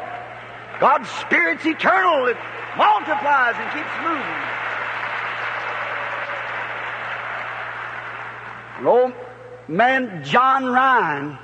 [0.81, 2.27] God's Spirit's eternal.
[2.27, 2.37] It
[2.77, 4.66] multiplies and keeps moving.
[8.79, 9.13] An old
[9.69, 11.39] man, John Rhyn,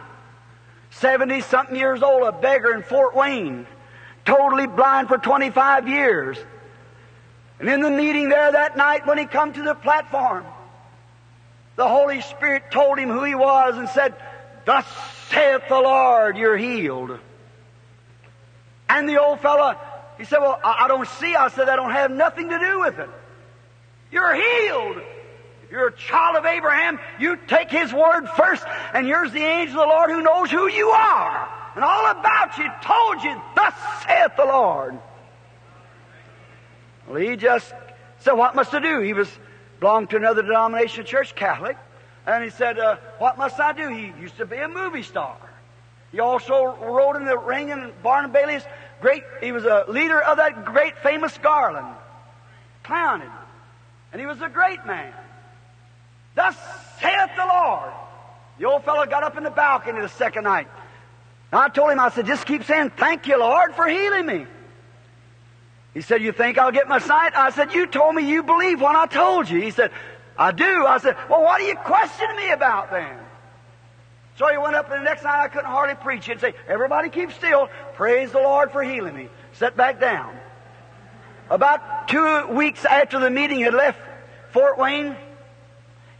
[0.91, 3.67] 70 something years old, a beggar in Fort Wayne,
[4.25, 6.39] totally blind for 25 years.
[7.59, 10.45] And in the meeting there that night when he come to the platform,
[11.77, 14.15] the Holy Spirit told him who he was and said,
[14.65, 14.87] Thus
[15.31, 17.19] saith the Lord, you're healed.
[18.89, 19.79] And the old fellow,
[20.19, 21.35] he said, Well, I don't see.
[21.35, 23.09] I said, I don't have nothing to do with it.
[24.11, 25.03] You're healed.
[25.73, 28.63] You're a child of Abraham, you take his word first,
[28.93, 31.49] and here's the angel of the Lord who knows who you are.
[31.75, 33.73] And all about you told you, Thus
[34.07, 34.99] saith the Lord.
[37.09, 37.73] Well, he just
[38.19, 39.01] said, What must I do?
[39.01, 39.31] He was
[39.81, 41.79] belonged to another denomination church, Catholic.
[42.27, 43.89] And he said, uh, What must I do?
[43.89, 45.39] He used to be a movie star.
[46.11, 48.63] He also rode in the ring in Barnum Bailey's
[49.01, 51.97] great, he was a leader of that great famous Garland.
[52.83, 53.33] Clowning.
[54.13, 55.15] And he was a great man.
[56.35, 56.57] Thus
[57.01, 57.91] saith the Lord.
[58.59, 60.69] The old fellow got up in the balcony the second night.
[61.51, 64.47] And I told him, I said, just keep saying, thank you, Lord, for healing me.
[65.95, 67.37] He said, You think I'll get my sight?
[67.37, 69.61] I said, You told me you believe what I told you.
[69.61, 69.91] He said,
[70.39, 70.87] I do.
[70.87, 73.19] I said, Well, what are you questioning me about then?
[74.39, 76.27] So he went up, and the next night I couldn't hardly preach.
[76.27, 77.69] He'd say, Everybody keep still.
[77.95, 79.29] Praise the Lord for healing me.
[79.53, 80.35] Sat back down.
[81.51, 83.99] About two weeks after the meeting had left
[84.53, 85.15] Fort Wayne,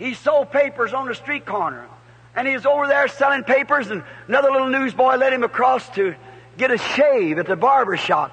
[0.03, 1.87] he sold papers on the street corner.
[2.35, 6.15] And he was over there selling papers, and another little newsboy led him across to
[6.57, 8.33] get a shave at the barber shop.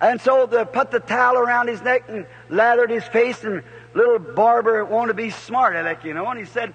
[0.00, 3.62] And so they put the towel around his neck and lathered his face, and
[3.94, 6.26] little barber wanted to be smart aleck, you know.
[6.28, 6.72] And he said,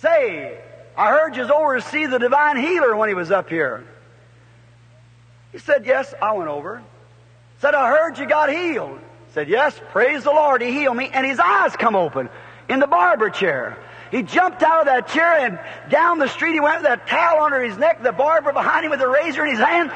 [0.00, 0.58] Say,
[0.96, 3.84] I heard you was over to see the divine healer when he was up here.
[5.52, 6.82] He said, Yes, I went over.
[7.60, 9.00] Said, I heard you got healed.
[9.32, 11.10] Said, Yes, praise the Lord, he healed me.
[11.12, 12.28] And his eyes come open
[12.68, 13.78] in the barber chair.
[14.10, 15.58] He jumped out of that chair and
[15.90, 18.90] down the street he went with that towel under his neck, the barber behind him
[18.90, 19.90] with a razor in his hand.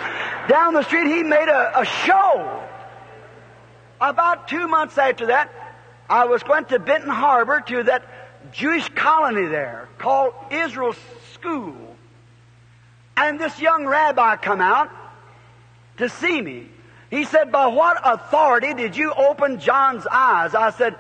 [0.49, 2.65] Down the street he made a, a show.
[4.01, 5.51] About two months after that,
[6.09, 8.03] I was went to Benton Harbor to that
[8.53, 10.95] Jewish colony there called Israel
[11.35, 11.77] School.
[13.17, 14.91] And this young rabbi come out
[15.99, 16.69] to see me.
[17.11, 20.55] He said, By what authority did you open John's eyes?
[20.55, 20.97] I said,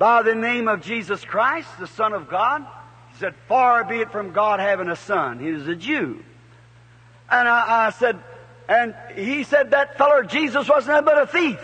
[0.00, 2.66] by the name of Jesus Christ, the Son of God.
[3.12, 5.38] He said, Far be it from God having a son.
[5.38, 6.24] He was a Jew.
[7.30, 8.18] And I, I said,
[8.66, 11.60] and he said that feller Jesus wasn't but a thief.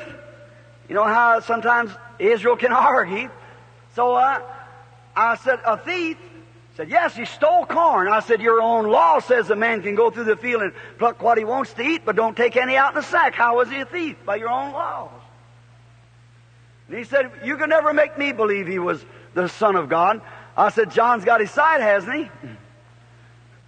[0.86, 3.30] You know how sometimes Israel can argue.
[3.94, 4.42] So uh,
[5.16, 6.18] I said, a thief?
[6.76, 8.06] said, yes, he stole corn.
[8.06, 11.22] I said, your own law says a man can go through the field and pluck
[11.22, 13.34] what he wants to eat, but don't take any out in the sack.
[13.34, 14.18] How was he a thief?
[14.26, 15.15] By your own laws.
[16.88, 20.20] And he said, You can never make me believe he was the Son of God.
[20.56, 22.30] I said, John's got his sight, hasn't he?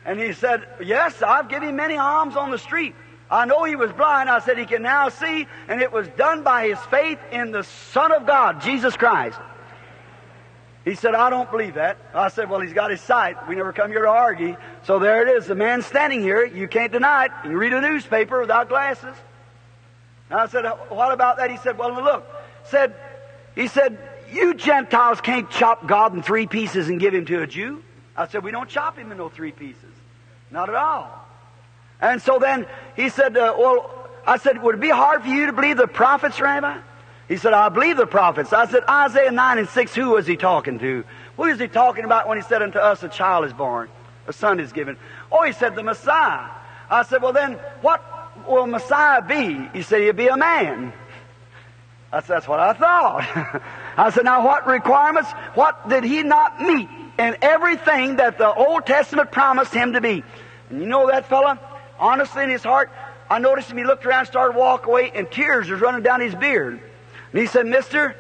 [0.05, 2.95] And he said, Yes, I've given him many alms on the street.
[3.31, 4.31] I know he was blind.
[4.31, 7.63] I said, He can now see, and it was done by his faith in the
[7.63, 9.39] Son of God, Jesus Christ.
[10.85, 11.99] He said, I don't believe that.
[12.15, 13.49] I said, Well, he's got his sight.
[13.49, 14.57] We never come here to argue.
[14.85, 15.47] So there it is.
[15.47, 17.33] The man standing here, you can't deny it.
[17.45, 19.15] You read a newspaper without glasses.
[20.31, 21.51] And I said, What about that?
[21.51, 22.27] He said, Well, look,
[22.65, 22.95] said,
[23.55, 23.99] he said,
[24.33, 27.83] You Gentiles can't chop God in three pieces and give him to a Jew.
[28.17, 29.83] I said, We don't chop him in no three pieces.
[30.51, 31.27] Not at all.
[32.01, 35.47] And so then he said, uh, Well, I said, Would it be hard for you
[35.47, 36.79] to believe the prophets, Rabbi?
[37.29, 38.53] He said, I believe the prophets.
[38.53, 41.05] I said, Isaiah 9 and 6, who was he talking to?
[41.37, 43.89] Who is he talking about when he said, Unto us a child is born,
[44.27, 44.97] a son is given?
[45.31, 46.49] Oh, he said, the Messiah.
[46.91, 48.03] I said, Well, then, what
[48.49, 49.69] will Messiah be?
[49.73, 50.93] He said, He'll be a man.
[52.11, 53.63] That's, that's what I thought.
[53.97, 55.31] I said, now what requirements?
[55.55, 56.89] What did he not meet
[57.19, 60.25] in everything that the Old Testament promised him to be?
[60.71, 61.61] And you know that fella?
[61.99, 62.91] Honestly, in his heart,
[63.29, 63.77] I noticed him.
[63.77, 66.81] He looked around, started to walk away, and tears was running down his beard.
[67.33, 68.17] And he said, Mister,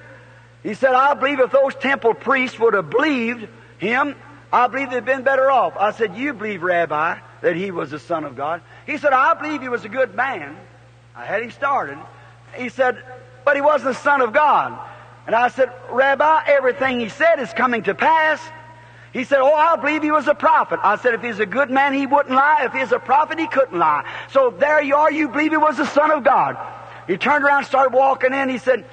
[0.62, 4.16] he said, I believe if those temple priests would have believed him,
[4.52, 5.76] I believe they'd been better off.
[5.78, 8.60] I said, You believe, Rabbi, that he was the Son of God?
[8.86, 10.56] He said, I believe he was a good man.
[11.14, 11.98] I had him started.
[12.54, 13.02] He said,
[13.48, 14.78] but he wasn't the Son of God.
[15.26, 18.42] And I said, Rabbi, everything he said is coming to pass.
[19.14, 20.80] He said, Oh, I believe he was a prophet.
[20.82, 22.66] I said, If he's a good man, he wouldn't lie.
[22.66, 24.04] If he's a prophet, he couldn't lie.
[24.32, 25.10] So there you are.
[25.10, 26.58] You believe he was the Son of God.
[27.06, 28.50] He turned around, started walking in.
[28.50, 28.84] He said,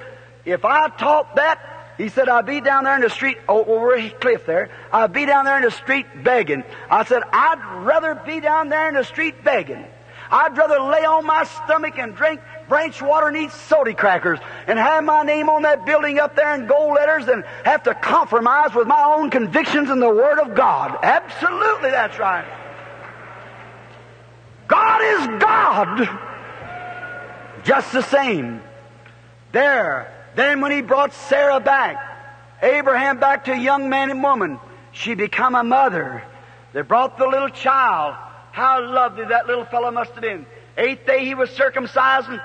[0.45, 1.59] If I taught that,
[1.97, 4.69] he said, I'd be down there in the street, oh, over a cliff there.
[4.93, 6.63] I'd be down there in the street begging.
[6.89, 9.85] I said, I'd rather be down there in the street begging.
[10.31, 14.79] I'd rather lay on my stomach and drink branch water and eat soda crackers and
[14.79, 18.73] have my name on that building up there in gold letters and have to compromise
[18.73, 20.97] with my own convictions and the Word of God.
[21.03, 22.45] Absolutely, that's right.
[24.67, 26.19] God is God.
[27.63, 28.61] Just the same.
[29.51, 30.11] There.
[30.35, 31.97] Then when he brought Sarah back,
[32.61, 34.59] Abraham back to a young man and woman,
[34.91, 36.23] she become a mother.
[36.73, 38.15] They brought the little child.
[38.51, 40.45] How lovely that little fellow must have been.
[40.77, 42.41] Eighth day he was circumcised, and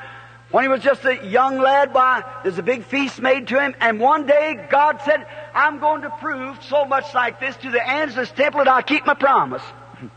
[0.50, 3.74] when he was just a young lad, by there's a big feast made to him,
[3.80, 7.80] and one day God said, I'm going to prove so much like this to the
[8.14, 9.62] this temple that I'll keep my promise.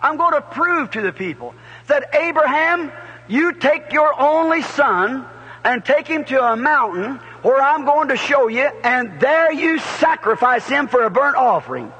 [0.00, 1.54] I'm going to prove to the people
[1.86, 2.92] that Abraham,
[3.28, 5.26] you take your only son
[5.64, 9.78] and take him to a mountain where I'm going to show you, and there you
[9.78, 11.92] sacrifice him for a burnt offering.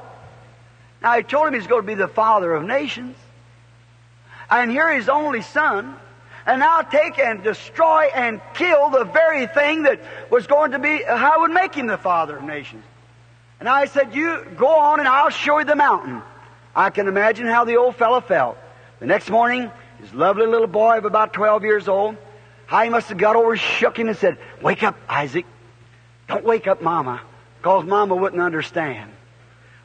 [1.01, 3.15] Now he told him he's going to be the father of nations.
[4.51, 5.95] And here his only son
[6.45, 11.05] and now take and destroy and kill the very thing that was going to be
[11.05, 12.83] uh, how would make him the father of nations.
[13.59, 16.21] And I said, You go on and I'll show you the mountain.
[16.75, 18.57] I can imagine how the old fellow felt.
[18.99, 22.17] The next morning, his lovely little boy of about 12 years old,
[22.65, 25.45] how he must have got over, shook him, and said, Wake up, Isaac.
[26.27, 27.21] Don't wake up Mama,
[27.57, 29.11] because Mama wouldn't understand.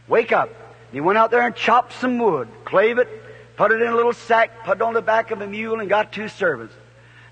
[0.09, 0.49] Wake up.
[0.49, 3.09] And he went out there and chopped some wood, clave it,
[3.57, 5.89] put it in a little sack, put it on the back of a mule, and
[5.89, 6.75] got two servants.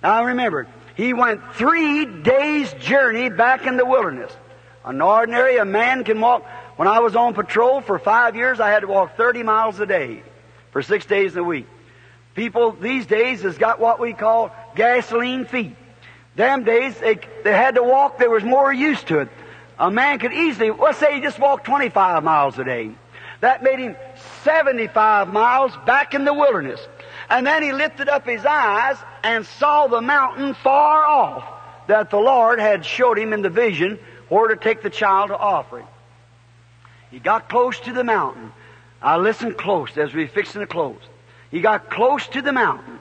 [0.02, 0.66] Now remember,
[0.96, 4.32] he went three days' journey back in the wilderness.
[4.84, 6.44] An ordinary, a man can walk.
[6.76, 9.86] When I was on patrol for five years, I had to walk 30 miles a
[9.86, 10.22] day
[10.72, 11.66] for six days a week.
[12.34, 15.76] People these days has got what we call gasoline feet.
[16.36, 19.28] Them days, they, they had to walk, they was more used to it.
[19.78, 22.90] A man could easily, let's say he just walked 25 miles a day.
[23.40, 23.96] That made him
[24.44, 26.80] 75 miles back in the wilderness.
[27.28, 31.44] And then he lifted up his eyes and saw the mountain far off
[31.88, 35.36] that the Lord had showed him in the vision where to take the child to
[35.36, 35.86] offering.
[37.10, 38.52] He got close to the mountain.
[39.00, 41.00] I listened close as we fixing to close.
[41.50, 42.98] He got close to the mountain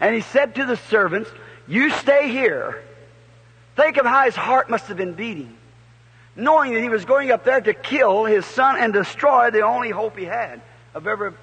[0.00, 1.30] and he said to the servants,
[1.66, 2.82] You stay here.
[3.76, 5.56] Think of how his heart must have been beating
[6.34, 9.90] knowing that he was going up there to kill his son and destroy the only
[9.90, 10.62] hope he had
[10.94, 11.34] of ever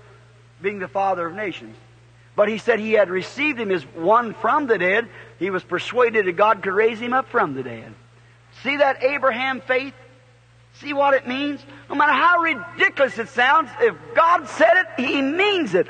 [0.62, 1.76] being the father of nations.
[2.36, 5.08] But he said he had received him as one from the dead.
[5.40, 7.94] He was persuaded that God could raise him up from the dead.
[8.64, 9.94] See that Abraham faith?
[10.76, 11.62] See what it means?
[11.90, 15.88] No matter how ridiculous it sounds, if God said it, He means it.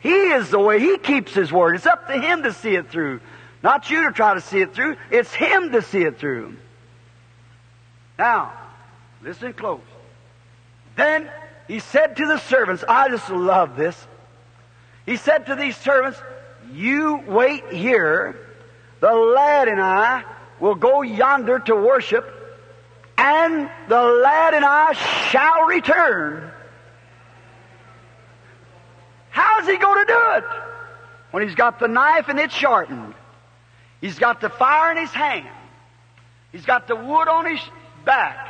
[0.00, 0.80] He is the way.
[0.80, 1.76] He keeps His word.
[1.76, 3.20] It's up to Him to see it through.
[3.62, 4.96] Not you to try to see it through.
[5.10, 6.56] It's Him to see it through.
[8.18, 8.52] Now,
[9.22, 9.80] listen close.
[10.96, 11.30] Then
[11.70, 13.96] he said to the servants, I just love this.
[15.06, 16.20] He said to these servants,
[16.72, 18.34] You wait here.
[18.98, 20.24] The lad and I
[20.58, 22.28] will go yonder to worship,
[23.16, 24.94] and the lad and I
[25.30, 26.50] shall return.
[29.28, 30.44] How's he going to do it?
[31.30, 33.14] When he's got the knife and it's sharpened.
[34.00, 35.46] He's got the fire in his hand.
[36.50, 37.60] He's got the wood on his
[38.04, 38.49] back.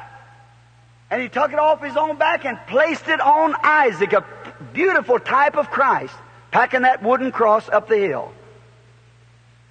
[1.10, 4.24] And he took it off his own back and placed it on Isaac, a
[4.72, 6.14] beautiful type of Christ,
[6.52, 8.32] packing that wooden cross up the hill.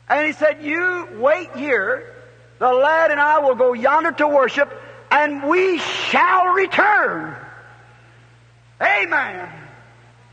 [0.09, 2.15] And he said, You wait here.
[2.57, 4.69] The lad and I will go yonder to worship,
[5.11, 7.37] and we shall return.
[8.81, 9.49] Amen.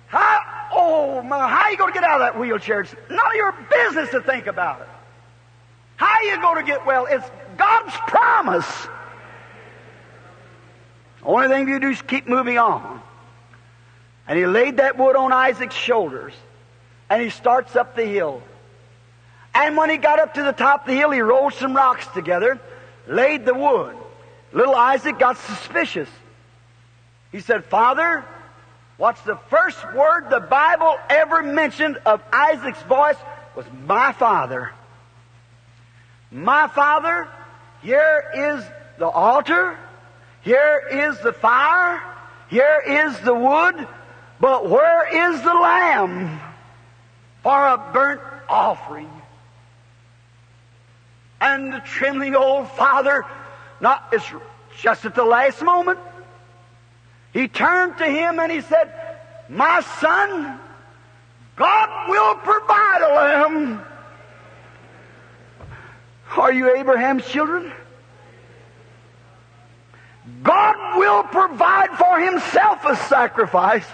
[0.09, 2.81] How, oh, my, how are you going to get out of that wheelchair?
[2.81, 4.89] It's none of your business to think about it.
[5.97, 7.07] How are you going to get well?
[7.09, 8.89] It's God's promise.
[11.23, 13.03] Only thing you do is keep moving on.
[14.29, 16.33] And he laid that wood on Isaac's shoulders.
[17.09, 18.43] And he starts up the hill.
[19.55, 22.07] And when he got up to the top of the hill, he rolled some rocks
[22.09, 22.61] together,
[23.07, 23.97] laid the wood.
[24.53, 26.09] Little Isaac got suspicious.
[27.33, 28.25] He said, Father,
[28.97, 33.17] what's the first word the Bible ever mentioned of Isaac's voice
[33.55, 34.73] was my father.
[36.31, 37.29] My father,
[37.83, 38.64] here is
[38.99, 39.79] the altar.
[40.47, 42.01] Here is the fire.
[42.49, 43.88] Here is the wood.
[44.38, 46.38] But where is the lamb
[47.42, 49.11] for a burnt offering?
[51.40, 53.24] And the trembling old father,
[53.80, 54.24] not, it's
[54.80, 55.99] just at the last moment.
[57.32, 58.94] He turned to him and he said,
[59.49, 60.61] My son,
[61.57, 63.84] God will provide a lamb.
[66.36, 67.72] Are you Abraham's children?
[70.47, 73.86] God will provide for himself a sacrifice.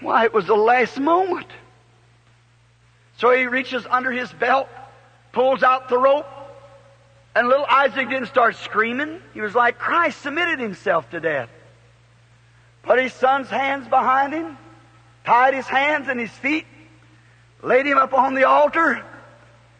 [0.00, 1.48] Why, it was the last moment.
[3.18, 4.68] So he reaches under his belt,
[5.32, 6.26] pulls out the rope,
[7.34, 9.20] and little Isaac didn't start screaming.
[9.32, 11.48] He was like Christ submitted himself to death.
[12.82, 14.56] Put his son's hands behind him,
[15.24, 16.66] tied his hands and his feet,
[17.62, 19.04] laid him up on the altar.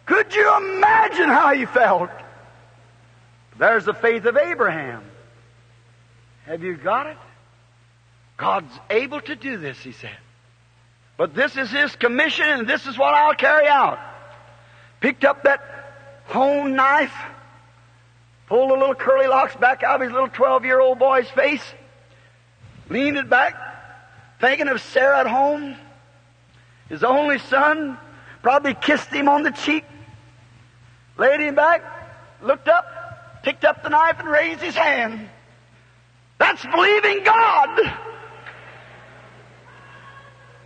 [0.06, 2.10] Could you imagine how he felt?
[3.58, 5.04] There's the faith of Abraham.
[6.46, 7.16] Have you got it?
[8.36, 10.16] God's able to do this, he said.
[11.16, 13.98] But this is his commission and this is what I'll carry out.
[15.00, 15.60] Picked up that
[16.26, 17.14] hone knife,
[18.48, 21.62] pulled the little curly locks back out of his little 12 year old boy's face,
[22.88, 23.54] leaned it back,
[24.40, 25.76] thinking of Sarah at home,
[26.88, 27.98] his only son,
[28.42, 29.84] probably kissed him on the cheek,
[31.16, 31.82] laid him back,
[32.42, 32.93] looked up,
[33.44, 35.28] picked up the knife and raised his hand.
[36.38, 37.78] That's believing God.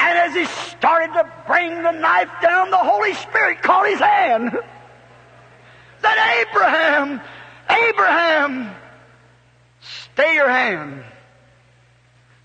[0.00, 0.44] And as he
[0.76, 4.56] started to bring the knife down, the Holy Spirit caught his hand.
[6.00, 7.20] Said, Abraham,
[7.68, 8.74] Abraham,
[10.14, 11.02] stay your hand.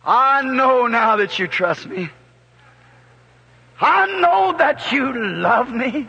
[0.03, 2.09] I know now that you trust me.
[3.79, 6.07] I know that you love me.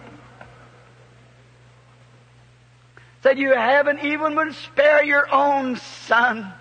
[3.24, 6.52] Said you haven't even would spare your own son.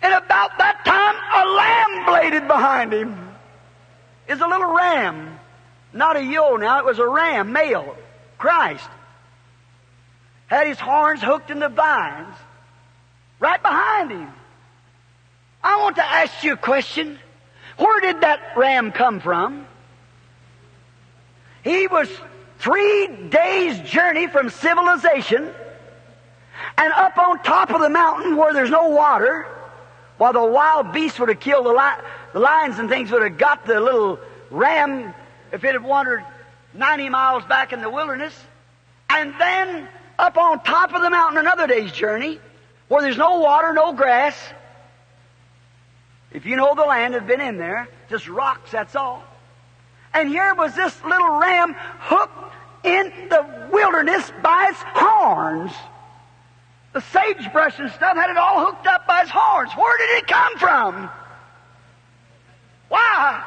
[0.00, 3.34] And about that time, a lamb bladed behind him
[4.26, 5.38] is a little ram.
[5.92, 7.94] Not a ewe now, it was a ram, male.
[8.38, 8.88] Christ.
[10.46, 12.34] Had his horns hooked in the vines.
[13.38, 14.32] Right behind him.
[15.62, 17.18] I want to ask you a question.
[17.76, 19.66] Where did that ram come from?
[21.62, 22.08] He was
[22.58, 25.52] three days' journey from civilization
[26.76, 29.46] and up on top of the mountain where there's no water,
[30.16, 33.38] while the wild beasts would have killed the, li- the lions and things would have
[33.38, 34.18] got the little
[34.50, 35.14] ram
[35.52, 36.24] if it had wandered
[36.74, 38.34] 90 miles back in the wilderness.
[39.10, 39.88] And then
[40.18, 42.40] up on top of the mountain another day's journey
[42.88, 44.36] where there's no water, no grass.
[46.32, 49.22] If you know the land, have been in there, just rocks, that's all.
[50.14, 52.54] And here was this little ram hooked
[52.84, 55.72] in the wilderness by its horns.
[56.92, 59.72] The sagebrush and stuff had it all hooked up by its horns.
[59.74, 61.10] Where did it come from?
[62.88, 63.44] Why?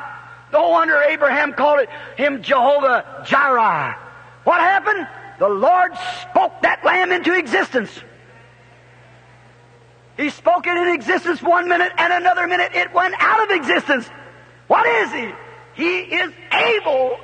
[0.53, 3.97] No wonder Abraham called it him Jehovah Jireh.
[4.43, 5.07] What happened?
[5.39, 7.89] The Lord spoke that lamb into existence.
[10.18, 14.07] He spoke it in existence one minute and another minute it went out of existence.
[14.68, 15.32] What is he?
[15.74, 17.18] He is able.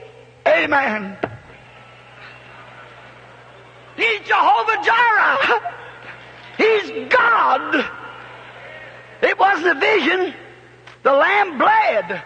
[0.48, 1.18] Amen.
[3.96, 5.74] He's Jehovah Jireh.
[6.58, 7.86] He's God.
[9.22, 10.34] It wasn't a vision.
[11.04, 12.24] The lamb bled.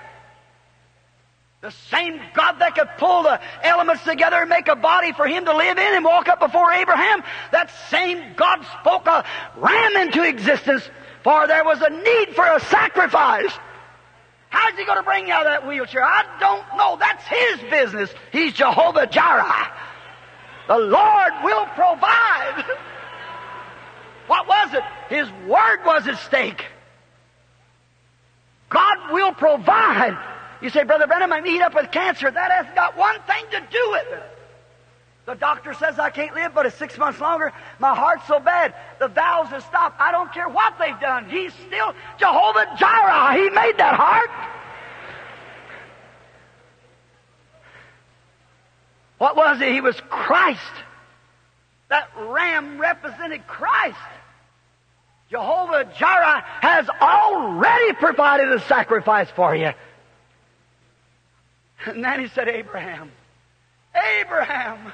[1.62, 5.46] The same God that could pull the elements together and make a body for him
[5.46, 9.24] to live in and walk up before Abraham, that same God spoke a
[9.58, 10.90] ram into existence
[11.24, 13.52] for there was a need for a sacrifice.
[14.52, 16.04] How's he going to bring you out of that wheelchair?
[16.04, 16.97] I don't know.
[16.99, 18.14] That's his business.
[18.34, 19.72] He's Jehovah Jireh.
[20.68, 22.66] The Lord will provide.
[24.28, 24.84] What was it?
[25.10, 26.66] His word was at stake.
[28.70, 30.18] God will provide.
[30.62, 32.30] You say, Brother Branham, I'm eat up with cancer.
[32.30, 34.24] That has got one thing to do with it.
[35.32, 37.54] The doctor says I can't live but it's six months longer.
[37.80, 38.76] My heart's so bad.
[39.00, 39.96] The valves have stopped.
[40.02, 41.30] I don't care what they've done.
[41.30, 43.42] He's still Jehovah Jireh.
[43.42, 44.30] He made that heart.
[49.20, 49.72] What was it?
[49.72, 50.60] He was Christ.
[51.88, 53.96] That ram represented Christ.
[55.30, 59.72] Jehovah Jireh has already provided a sacrifice for you.
[61.86, 63.14] And then he said, Abraham,
[63.96, 64.92] Abraham,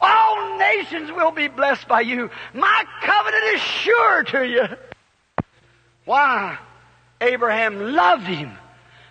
[0.00, 2.30] all nations will be blessed by you.
[2.52, 4.66] My covenant is sure to you.
[6.04, 6.58] Why?
[7.20, 8.52] Abraham loved him.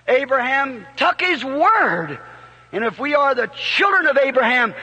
[0.07, 2.19] Abraham took his word.
[2.71, 4.73] And if we are the children of Abraham,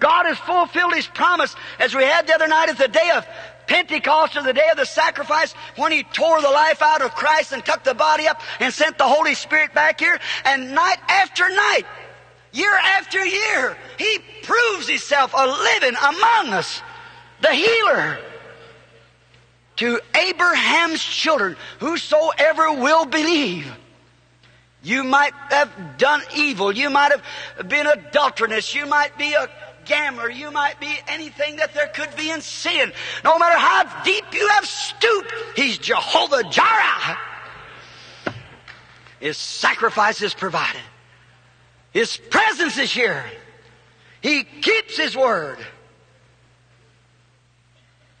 [0.00, 3.26] God has fulfilled his promise as we had the other night at the day of
[3.66, 7.52] Pentecost or the day of the sacrifice when he tore the life out of Christ
[7.52, 10.18] and took the body up and sent the Holy Spirit back here.
[10.44, 11.84] And night after night,
[12.52, 16.82] year after year, he proves himself a living among us.
[17.40, 18.18] The healer.
[19.76, 23.72] to Abraham's children, whosoever will believe.
[24.82, 26.72] You might have done evil.
[26.72, 28.74] You might have been adulterous.
[28.74, 29.48] You might be a
[29.84, 30.30] gambler.
[30.30, 32.92] You might be anything that there could be in sin.
[33.24, 37.18] No matter how deep you have stooped, He's Jehovah Jireh.
[39.20, 40.80] His sacrifice is provided.
[41.92, 43.24] His presence is here.
[44.20, 45.58] He keeps His word.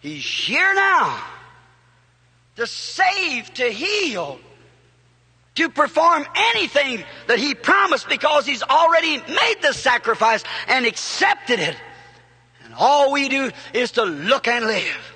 [0.00, 1.22] He's here now
[2.56, 4.38] to save, to heal,
[5.54, 11.76] to perform anything that He promised because He's already made the sacrifice and accepted it.
[12.64, 15.14] And all we do is to look and live.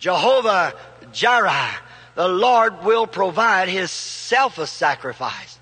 [0.00, 0.74] Jehovah
[1.12, 1.76] Jireh,
[2.14, 5.59] the Lord will provide His self a sacrifice.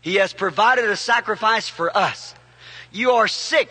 [0.00, 2.34] He has provided a sacrifice for us.
[2.90, 3.68] You are sick.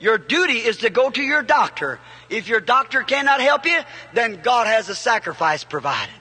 [0.00, 1.98] Your duty is to go to your doctor.
[2.30, 3.78] If your doctor cannot help you,
[4.14, 6.14] then God has a sacrifice provided.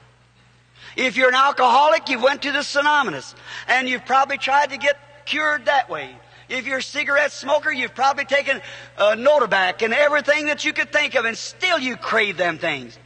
[0.96, 3.36] If you're an alcoholic, you went to the Anonymous,
[3.68, 6.16] and you've probably tried to get cured that way.
[6.50, 8.62] If you're a cigarette smoker, you've probably taken
[8.98, 12.98] a Notabac and everything that you could think of, and still you crave them things.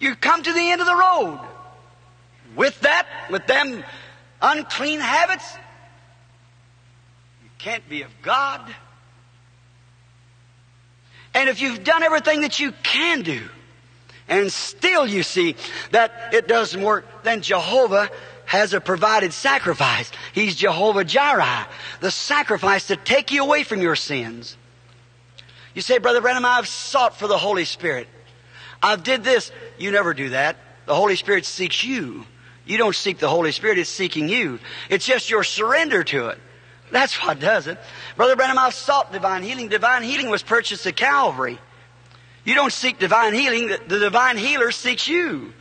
[0.00, 1.40] You come to the end of the road.
[2.56, 3.84] With that, with them
[4.40, 5.56] unclean habits,
[7.42, 8.60] you can't be of God.
[11.34, 13.42] And if you've done everything that you can do,
[14.28, 15.56] and still you see
[15.90, 18.10] that it doesn't work, then Jehovah
[18.46, 20.10] has a provided sacrifice.
[20.32, 21.66] He's Jehovah Jireh,
[22.00, 24.56] the sacrifice to take you away from your sins.
[25.74, 28.06] You say, Brother Branham, I've sought for the Holy Spirit.
[28.82, 29.50] I've did this.
[29.78, 30.56] You never do that.
[30.86, 32.26] The Holy Spirit seeks you.
[32.66, 34.58] You don't seek the Holy Spirit, it's seeking you.
[34.88, 36.38] It's just your surrender to it.
[36.90, 37.78] That's what does it.
[38.16, 39.68] Brother Branham, I've sought divine healing.
[39.68, 41.58] Divine healing was purchased at Calvary.
[42.44, 45.52] You don't seek divine healing, the divine healer seeks you.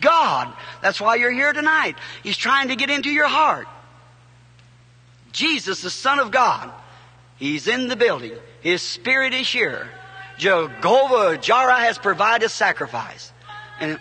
[0.00, 0.52] God.
[0.82, 1.96] That's why you're here tonight.
[2.22, 3.68] He's trying to get into your heart.
[5.32, 6.72] Jesus, the Son of God,
[7.36, 8.32] He's in the building.
[8.60, 9.88] His Spirit is here.
[10.38, 13.32] Jehovah Jireh has provided a sacrifice.
[13.80, 13.98] And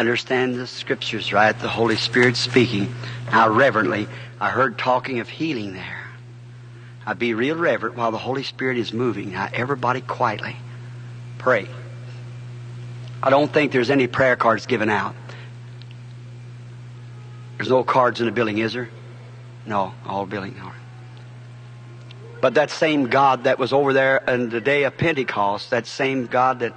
[0.00, 2.92] understand the scriptures right, the Holy Spirit speaking,
[3.30, 4.08] now reverently,
[4.40, 6.08] I heard talking of healing there.
[7.06, 9.32] I'd be real reverent while the Holy Spirit is moving.
[9.32, 10.56] Now, everybody quietly
[11.38, 11.68] pray.
[13.22, 15.14] I don't think there's any prayer cards given out.
[17.58, 18.88] There's no cards in the building, is there?
[19.66, 20.58] No, all building.
[20.60, 20.76] All right.
[22.40, 26.26] But that same God that was over there in the day of Pentecost, that same
[26.26, 26.74] God that.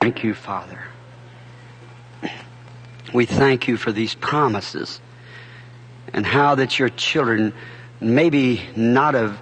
[0.00, 0.80] Thank you, Father.
[3.12, 4.98] We thank you for these promises
[6.14, 7.52] and how that your children,
[8.00, 9.38] maybe not of,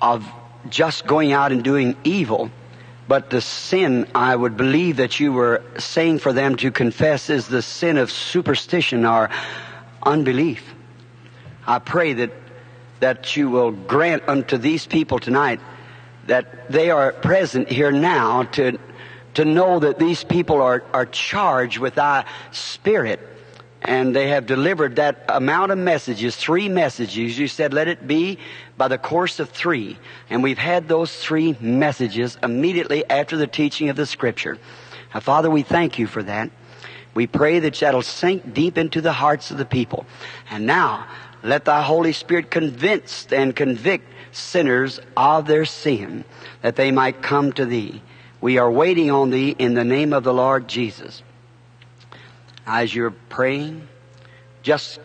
[0.00, 0.24] of
[0.68, 2.50] just going out and doing evil,
[3.08, 7.48] But the sin I would believe that you were saying for them to confess is
[7.48, 9.28] the sin of superstition or
[10.02, 10.74] unbelief.
[11.66, 12.32] I pray that,
[13.00, 15.60] that you will grant unto these people tonight
[16.26, 18.78] that they are present here now to,
[19.34, 23.20] to know that these people are, are charged with thy spirit
[23.84, 27.38] and they have delivered that amount of messages, three messages.
[27.38, 28.38] You said, let it be
[28.76, 29.98] by the course of three.
[30.30, 34.58] And we've had those three messages immediately after the teaching of the Scripture.
[35.12, 36.50] Now, Father, we thank you for that.
[37.14, 40.06] We pray that that'll sink deep into the hearts of the people.
[40.48, 41.06] And now,
[41.42, 46.24] let thy Holy Spirit convince and convict sinners of their sin,
[46.62, 48.00] that they might come to thee.
[48.42, 51.22] We are waiting on thee in the name of the Lord Jesus
[52.66, 53.88] as you're praying,
[54.62, 55.00] just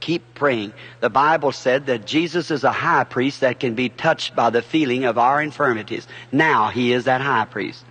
[0.00, 0.72] keep praying.
[1.00, 4.62] The Bible said that Jesus is a high priest that can be touched by the
[4.62, 6.06] feeling of our infirmities.
[6.32, 7.84] Now he is that high priest.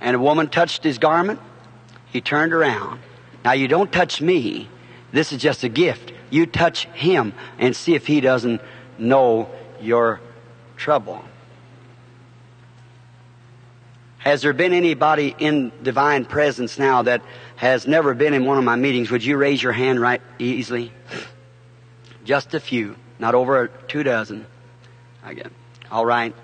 [0.00, 1.40] And a woman touched his garment.
[2.12, 3.00] He turned around.
[3.44, 4.68] Now you don't touch me.
[5.12, 6.12] This is just a gift.
[6.30, 8.60] You touch him and see if he doesn't
[8.98, 9.50] know
[9.80, 10.20] your
[10.76, 11.24] trouble.
[14.20, 17.22] Has there been anybody in divine presence now that
[17.56, 19.10] has never been in one of my meetings?
[19.10, 20.92] Would you raise your hand right easily?
[22.24, 24.46] Just a few, not over two dozen.
[25.24, 25.50] Again.
[25.90, 26.34] All right.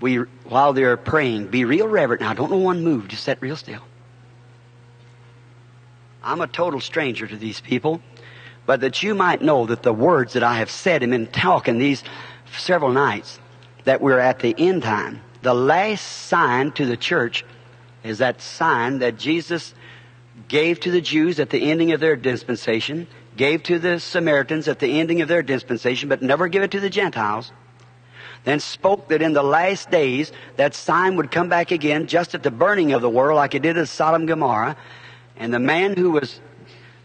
[0.00, 2.22] We, while they're praying, be real reverent.
[2.22, 3.06] Now, don't know one move.
[3.06, 3.82] Just sit real still.
[6.24, 8.02] I'm a total stranger to these people,
[8.66, 11.78] but that you might know that the words that I have said and been talking
[11.78, 12.02] these
[12.58, 13.38] several nights,
[13.84, 17.44] that we're at the end time the last sign to the church
[18.04, 19.74] is that sign that Jesus
[20.48, 24.78] gave to the Jews at the ending of their dispensation, gave to the Samaritans at
[24.78, 27.52] the ending of their dispensation, but never give it to the Gentiles.
[28.44, 32.42] Then spoke that in the last days that sign would come back again just at
[32.42, 34.76] the burning of the world like it did at Sodom and Gomorrah.
[35.36, 36.40] And the man who was,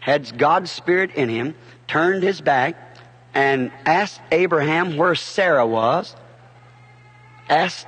[0.00, 1.54] had God's Spirit in him
[1.86, 2.76] turned his back
[3.34, 6.14] and asked Abraham where Sarah was,
[7.48, 7.86] asked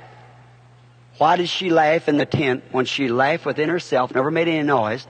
[1.17, 4.63] why did she laugh in the tent when she laughed within herself, never made any
[4.63, 5.05] noise?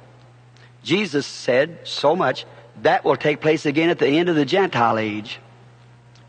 [0.84, 2.46] Jesus said so much,
[2.82, 5.40] that will take place again at the end of the Gentile age.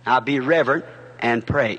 [0.06, 0.84] Now be reverent
[1.18, 1.78] and pray.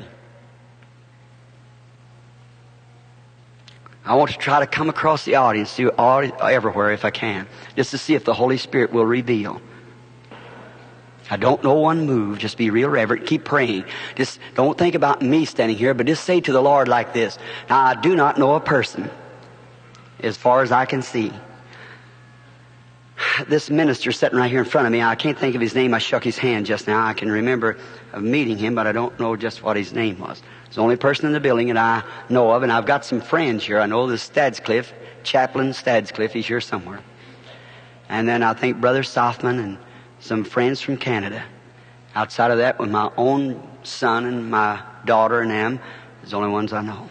[4.06, 7.48] I want to try to come across the audience do all, everywhere if I can,
[7.76, 9.62] just to see if the Holy Spirit will reveal.
[11.30, 12.38] I don't know one move.
[12.38, 13.26] Just be real reverent.
[13.26, 13.86] Keep praying.
[14.15, 17.38] Just don't think about me standing here, but just say to the Lord like this.
[17.69, 19.09] Now, I do not know a person
[20.19, 21.32] as far as I can see.
[23.47, 25.93] This minister sitting right here in front of me, I can't think of his name.
[25.93, 27.05] I shook his hand just now.
[27.05, 27.78] I can remember
[28.11, 30.41] of meeting him, but I don't know just what his name was.
[30.65, 33.21] It's the only person in the building that I know of, and I've got some
[33.21, 33.80] friends here.
[33.80, 34.88] I know the Stadsklev,
[35.24, 36.99] Chaplain Stadsklev, he's here somewhere.
[38.09, 39.78] And then I think Brother Sothmann and
[40.24, 41.43] some friends from Canada.
[42.15, 45.80] Outside of that, with my own son and my daughter and them,
[46.24, 47.09] is the only ones I know.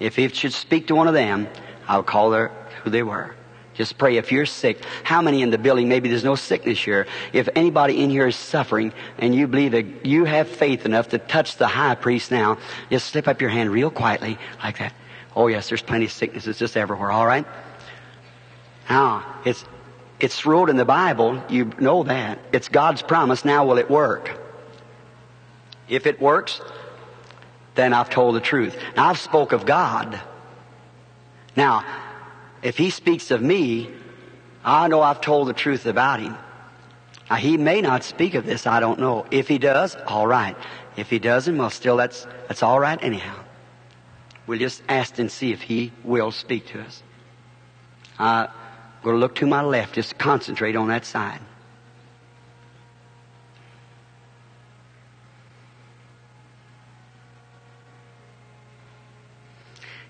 [0.00, 1.48] If he should speak to one of them,
[1.86, 2.50] I'll call her
[2.82, 3.34] who they were.
[3.74, 4.82] Just pray if you're sick.
[5.02, 5.88] How many in the building?
[5.88, 7.06] Maybe there's no sickness here.
[7.34, 11.18] If anybody in here is suffering and you believe that you have faith enough to
[11.18, 12.56] touch the high priest now,
[12.90, 14.94] just slip up your hand real quietly like that.
[15.34, 17.44] Oh yes, there's plenty of sicknesses just everywhere, all right?
[18.88, 19.64] Now, it's
[20.18, 22.38] it's wrote in the Bible, you know that.
[22.52, 24.38] It's God's promise, now will it work?
[25.88, 26.60] If it works,
[27.74, 28.76] then I've told the truth.
[28.96, 30.20] Now I've spoke of God.
[31.54, 31.84] Now,
[32.62, 33.90] if he speaks of me,
[34.64, 36.36] I know I've told the truth about him.
[37.30, 39.26] Now he may not speak of this, I don't know.
[39.30, 40.56] If he does, all right.
[40.96, 43.36] If he doesn't, well still that's that's all right anyhow.
[44.46, 47.02] We'll just ask and see if he will speak to us.
[48.18, 48.46] Uh,
[49.06, 51.38] going to look to my left, just concentrate on that side.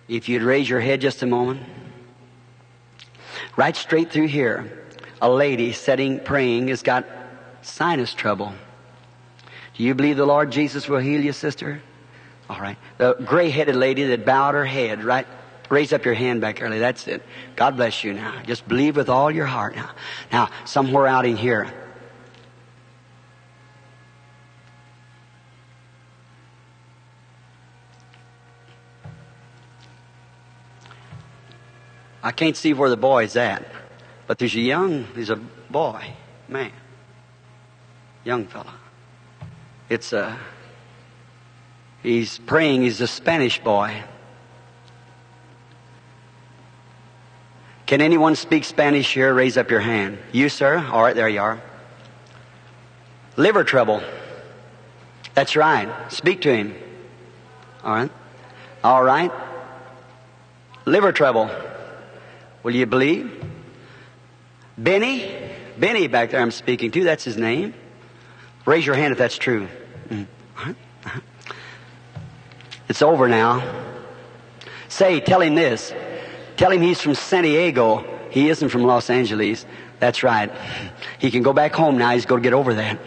[0.09, 1.61] If you'd raise your head just a moment.
[3.55, 4.87] Right straight through here,
[5.21, 7.05] a lady sitting praying has got
[7.61, 8.55] sinus trouble.
[9.75, 11.83] Do you believe the Lord Jesus will heal you, sister?
[12.49, 12.79] All right.
[12.97, 15.27] The gray headed lady that bowed her head right
[15.69, 16.79] Raise up your hand back early.
[16.79, 17.23] That's it.
[17.57, 18.41] God bless you now.
[18.47, 19.91] Just believe with all your heart now.
[20.31, 21.73] Now, somewhere out in here.
[32.23, 33.65] I can't see where the boy's at,
[34.27, 36.03] but there's a young, there's a boy,
[36.49, 36.73] man,
[38.25, 38.75] young fella.
[39.89, 40.37] It's a,
[42.03, 44.03] he's praying, he's a Spanish boy.
[47.87, 49.33] Can anyone speak Spanish here?
[49.33, 50.19] Raise up your hand.
[50.33, 50.77] You, sir?
[50.79, 51.63] All right, there you are.
[53.37, 54.03] Liver trouble.
[55.35, 55.89] That's right.
[56.11, 56.75] Speak to him.
[57.85, 58.11] All right.
[58.83, 59.31] All right.
[60.85, 61.49] Liver trouble.
[62.63, 63.45] Will you believe?
[64.77, 65.33] Benny?
[65.79, 67.75] Benny back there I'm speaking to, that's his name.
[68.65, 69.69] Raise your hand if that's true.
[70.09, 70.73] Mm-hmm.
[72.89, 73.63] It's over now.
[74.89, 75.93] Say, tell him this.
[76.57, 78.05] Tell him he's from San Diego.
[78.31, 79.67] He isn't from Los Angeles.
[79.99, 80.51] That's right.
[81.19, 82.11] He can go back home now.
[82.11, 82.99] He's going to get over that.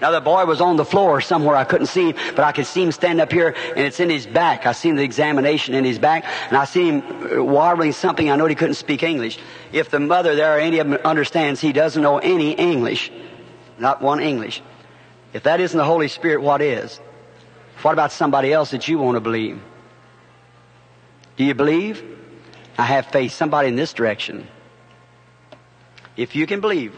[0.00, 1.56] Now the boy was on the floor somewhere.
[1.56, 4.10] I couldn't see him, but I could see him stand up here, and it's in
[4.10, 4.64] his back.
[4.64, 8.30] I seen the examination in his back, and I see him uh, warbling something.
[8.30, 9.38] I know he couldn't speak English.
[9.72, 13.10] If the mother there or any of them understands, he doesn't know any English,
[13.78, 14.62] not one English.
[15.32, 17.00] If that isn't the Holy Spirit, what is?
[17.82, 19.60] What about somebody else that you want to believe?
[21.36, 22.17] Do you believe?
[22.78, 23.32] I have faith.
[23.32, 24.46] Somebody in this direction.
[26.16, 26.96] If you can believe,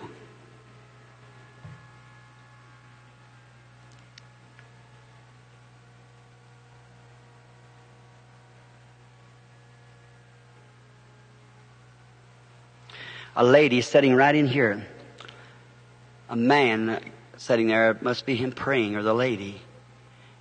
[13.34, 14.86] a lady sitting right in here.
[16.28, 17.02] A man
[17.38, 19.62] sitting there, it must be him praying, or the lady.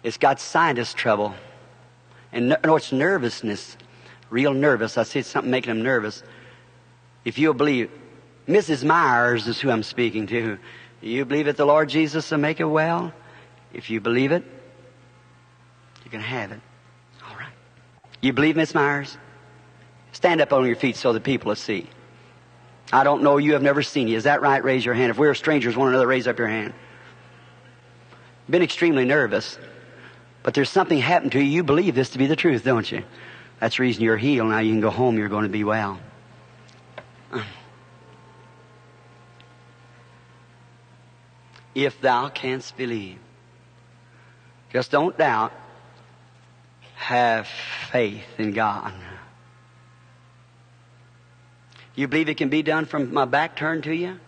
[0.04, 1.34] It's got sinus trouble.
[2.34, 3.78] And no, it's nervousness.
[4.30, 4.98] Real nervous.
[4.98, 6.24] I see something making him nervous.
[7.26, 7.92] If you'll believe,
[8.48, 8.84] Mrs.
[8.84, 10.58] Myers is who I'm speaking to.
[11.02, 13.14] You believe that the Lord Jesus will make it well?
[13.74, 14.44] If you believe it,
[16.04, 16.60] you can have it.
[17.28, 17.54] All right.
[18.22, 19.18] You believe, Miss Myers?
[20.12, 21.88] Stand up on your feet so the people will see.
[22.92, 24.18] I don't know you, have never seen you.
[24.18, 24.64] Is that right?
[24.64, 25.12] Raise your hand.
[25.12, 26.74] If we're strangers, one another, raise up your hand.
[28.50, 29.60] Been extremely nervous.
[30.42, 31.46] But there's something happened to you.
[31.46, 33.04] You believe this to be the truth, don't you?
[33.60, 34.50] That's the reason you're healed.
[34.50, 35.18] Now you can go home.
[35.18, 36.00] You're going to be well.
[41.76, 43.20] If thou canst believe.
[44.74, 45.54] Just don't doubt.
[46.96, 47.48] Have
[47.92, 48.92] faith in God.
[51.96, 54.20] You believe it can be done from my back turned to you?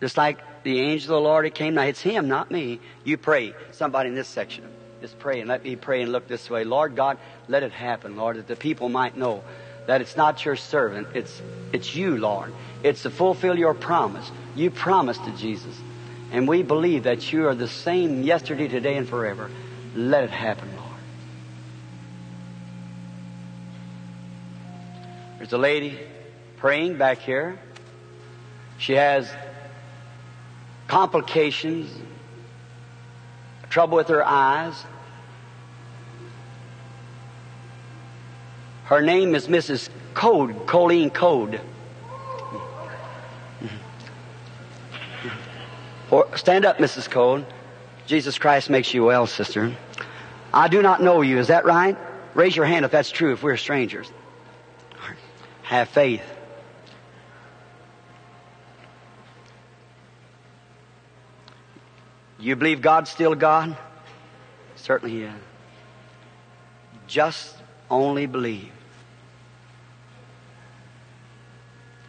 [0.00, 1.74] Just like the angel of the Lord, it came.
[1.74, 2.80] Now it's Him, not me.
[3.02, 3.54] You pray.
[3.72, 4.64] Somebody in this section.
[5.00, 6.64] Just pray and let me pray and look this way.
[6.64, 7.18] Lord God,
[7.48, 9.42] let it happen, Lord, that the people might know
[9.86, 11.08] that it's not your servant.
[11.14, 11.40] It's,
[11.72, 12.52] it's you, Lord.
[12.82, 14.30] It's to fulfill your promise.
[14.54, 15.76] You promised to Jesus.
[16.32, 19.50] And we believe that you are the same yesterday, today, and forever.
[19.96, 20.90] Let it happen, Lord.
[25.38, 25.98] There's a lady
[26.58, 27.58] praying back here.
[28.78, 29.28] She has
[30.86, 31.90] complications,
[33.70, 34.74] trouble with her eyes.
[38.90, 39.88] Her name is Mrs.
[40.14, 41.60] Code, Colleen Code.
[46.34, 47.08] Stand up, Mrs.
[47.08, 47.46] Code.
[48.08, 49.72] Jesus Christ makes you well, sister.
[50.52, 51.38] I do not know you.
[51.38, 51.96] Is that right?
[52.34, 54.10] Raise your hand if that's true, if we're strangers.
[55.62, 56.24] Have faith.
[62.40, 63.76] You believe God's still God?
[64.74, 65.28] Certainly He.
[67.06, 67.54] Just
[67.88, 68.72] only believe.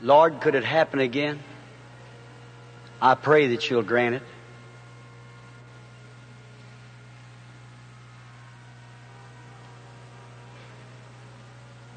[0.02, 1.40] Lord, could it happen again?
[3.02, 4.23] I pray that you'll grant it.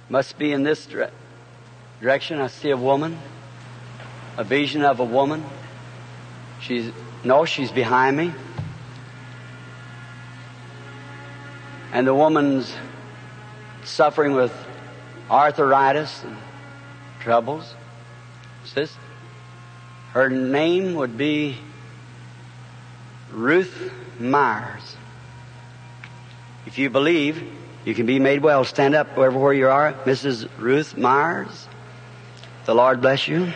[0.09, 1.11] Must be in this dire-
[2.01, 2.41] direction.
[2.41, 3.19] I see a woman,
[4.37, 5.45] a vision of a woman.
[6.61, 6.93] She's
[7.25, 8.33] no, she's behind me.
[11.93, 12.73] And the woman's
[13.85, 14.53] suffering with
[15.31, 16.37] arthritis and
[17.21, 17.75] troubles.
[18.65, 18.97] Sis,
[20.13, 21.57] her name would be
[23.31, 24.97] Ruth Myers.
[26.67, 27.43] If you believe,
[27.85, 28.65] you can be made well.
[28.65, 29.93] Stand up wherever where you are.
[30.05, 30.49] Mrs.
[30.59, 31.69] Ruth Myers.
[32.65, 33.53] The Lord bless you.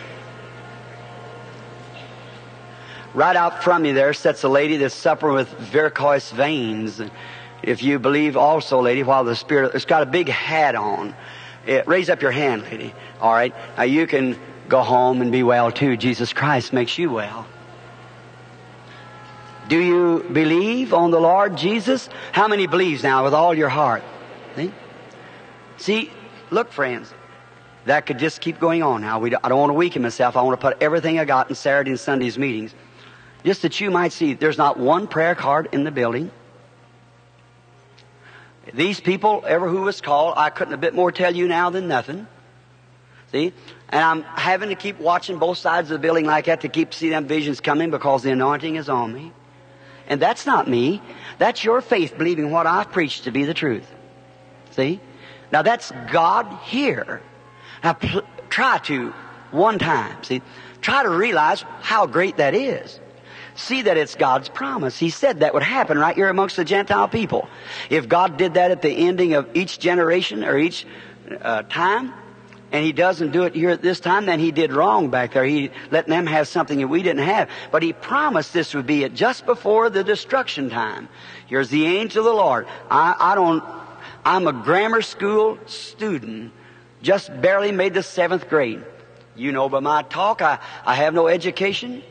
[3.15, 7.01] Right out from you there sits a lady that's suffering with varicose veins.
[7.63, 11.15] If you believe also, lady, while the Spirit, it's got a big hat on.
[11.65, 12.93] It, raise up your hand, lady.
[13.19, 13.53] All right.
[13.75, 14.37] Now you can
[14.69, 15.97] go home and be well too.
[15.97, 17.47] Jesus Christ makes you well.
[19.67, 22.09] Do you believe on the Lord Jesus?
[22.31, 24.03] How many believes now with all your heart?
[24.55, 24.71] See?
[25.77, 26.11] See,
[26.49, 27.13] look, friends,
[27.85, 29.19] that could just keep going on now.
[29.19, 30.35] We, I don't want to weaken myself.
[30.35, 32.73] I want to put everything I got in Saturday and Sunday's meetings.
[33.43, 36.31] Just that you might see there's not one prayer card in the building.
[38.73, 41.87] These people, ever who was called, I couldn't a bit more tell you now than
[41.87, 42.27] nothing.
[43.31, 43.53] See?
[43.91, 46.93] And I'm having to keep watching both sides of the building like that to keep
[46.93, 49.33] see them visions coming because the anointing is on me.
[50.07, 51.01] And that's not me.
[51.37, 53.87] That's your faith believing what I've preached to be the truth.
[54.71, 54.99] See?
[55.51, 57.21] Now that's God here.
[57.83, 59.13] Now pl- try to,
[59.51, 60.41] one time, see?
[60.81, 62.99] Try to realize how great that is.
[63.55, 64.97] See that it's God's promise.
[64.97, 67.49] He said that would happen right here amongst the Gentile people.
[67.89, 70.85] If God did that at the ending of each generation or each
[71.41, 72.13] uh, time,
[72.71, 75.43] and he doesn't do it here at this time, then he did wrong back there.
[75.43, 77.49] He let them have something that we didn't have.
[77.71, 81.09] But he promised this would be it just before the destruction time.
[81.47, 82.67] Here's the angel of the Lord.
[82.89, 83.63] I, I don't,
[84.23, 86.51] I'm a grammar school student.
[87.01, 88.83] Just barely made the seventh grade.
[89.35, 92.03] You know by my talk, I, I have no education.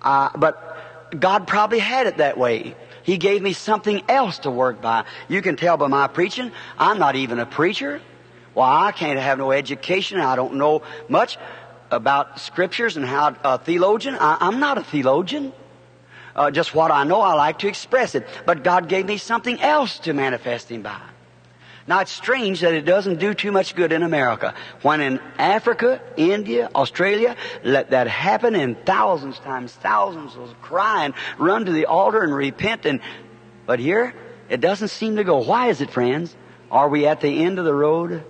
[0.00, 2.74] Uh, but God probably had it that way.
[3.04, 5.04] He gave me something else to work by.
[5.28, 8.00] You can tell by my preaching, I'm not even a preacher.
[8.54, 10.20] Well, I can't have no education.
[10.20, 11.38] I don't know much
[11.90, 14.16] about scriptures and how a theologian.
[14.18, 15.52] I, am not a theologian.
[16.34, 18.26] Uh, just what I know, I like to express it.
[18.46, 21.00] But God gave me something else to manifest Him by.
[21.86, 24.54] Now it's strange that it doesn't do too much good in America.
[24.82, 31.14] When in Africa, India, Australia, let that happen and thousands times thousands will cry and
[31.38, 33.00] run to the altar and repent and,
[33.66, 34.14] but here,
[34.48, 35.38] it doesn't seem to go.
[35.38, 36.36] Why is it, friends?
[36.70, 38.24] Are we at the end of the road?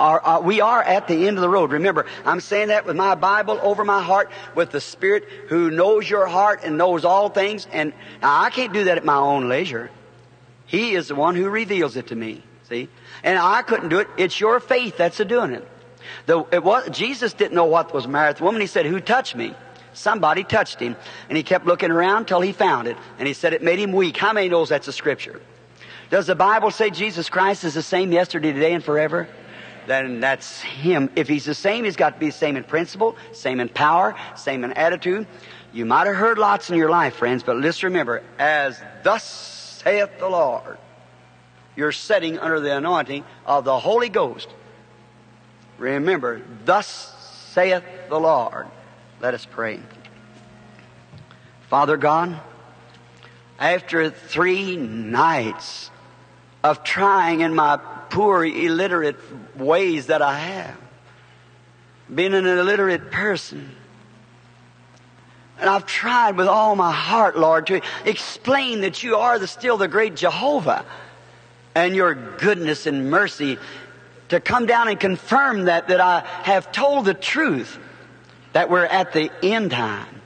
[0.00, 1.72] Are, are, we are at the end of the road.
[1.72, 6.08] Remember, I'm saying that with my Bible over my heart, with the Spirit who knows
[6.08, 7.68] your heart and knows all things.
[7.70, 9.90] And I can't do that at my own leisure.
[10.64, 12.42] He is the one who reveals it to me.
[12.70, 12.88] See?
[13.22, 14.08] And I couldn't do it.
[14.16, 15.68] It's your faith that's a doing it.
[16.24, 18.62] The, it was, Jesus didn't know what was married the woman.
[18.62, 19.54] He said, who touched me?
[19.92, 20.96] Somebody touched him.
[21.28, 22.96] And he kept looking around till he found it.
[23.18, 24.16] And he said it made him weak.
[24.16, 25.42] How many knows that's a scripture?
[26.08, 29.28] Does the Bible say Jesus Christ is the same yesterday, today, and forever?
[29.86, 31.10] Then that's him.
[31.16, 34.14] If he's the same, he's got to be the same in principle, same in power,
[34.36, 35.26] same in attitude.
[35.72, 40.18] You might have heard lots in your life, friends, but let's remember, as thus saith
[40.18, 40.78] the Lord,
[41.76, 44.48] you're sitting under the anointing of the Holy Ghost.
[45.78, 47.14] Remember, thus
[47.52, 48.66] saith the Lord.
[49.20, 49.80] Let us pray.
[51.68, 52.38] Father God,
[53.58, 55.90] after three nights
[56.64, 57.78] of trying in my
[58.10, 59.16] poor, illiterate
[59.56, 60.76] ways that I have.
[62.12, 63.74] Being an illiterate person.
[65.60, 69.76] And I've tried with all my heart, Lord, to explain that you are the, still
[69.76, 70.84] the great Jehovah
[71.74, 73.58] and your goodness and mercy
[74.30, 77.78] to come down and confirm that, that I have told the truth,
[78.52, 80.19] that we're at the end time.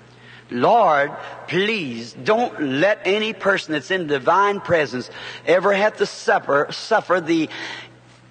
[0.54, 1.12] Lord,
[1.48, 5.10] please don't let any person that's in divine presence
[5.46, 7.48] ever have to suffer, suffer the,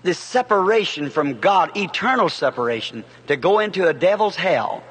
[0.04, 4.84] the separation from God, eternal separation, to go into a devil's hell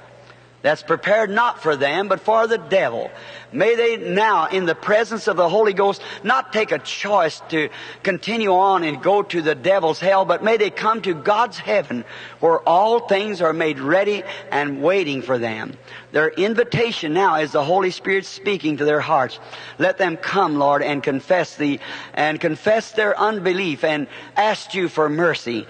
[0.62, 3.10] that's prepared not for them, but for the devil.
[3.52, 7.68] May they now, in the presence of the Holy Ghost, not take a choice to
[8.02, 12.04] continue on and go to the devil's hell, but may they come to God's heaven
[12.40, 15.76] where all things are made ready and waiting for them.
[16.12, 19.38] Their invitation now is the Holy Spirit speaking to their hearts.
[19.78, 21.80] Let them come, Lord, and confess thee,
[22.14, 24.06] and confess their unbelief and
[24.36, 25.66] ask you for mercy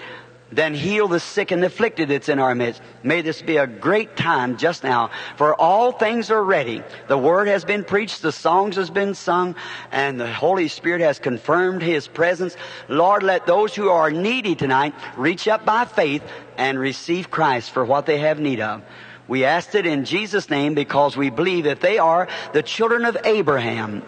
[0.52, 2.82] then heal the sick and afflicted that's in our midst.
[3.02, 6.82] May this be a great time just now, for all things are ready.
[7.08, 9.56] The word has been preached, the songs has been sung,
[9.90, 12.56] and the Holy Spirit has confirmed His presence.
[12.88, 16.22] Lord, let those who are needy tonight reach up by faith
[16.58, 18.82] and receive Christ for what they have need of.
[19.28, 23.16] We asked it in Jesus' name because we believe that they are the children of
[23.24, 24.02] Abraham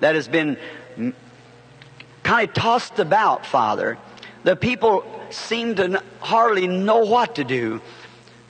[0.00, 0.56] that has been
[0.96, 1.14] mm,
[2.24, 3.98] kind of tossed about, Father.
[4.42, 5.04] The people
[5.34, 7.80] seem to hardly know what to do.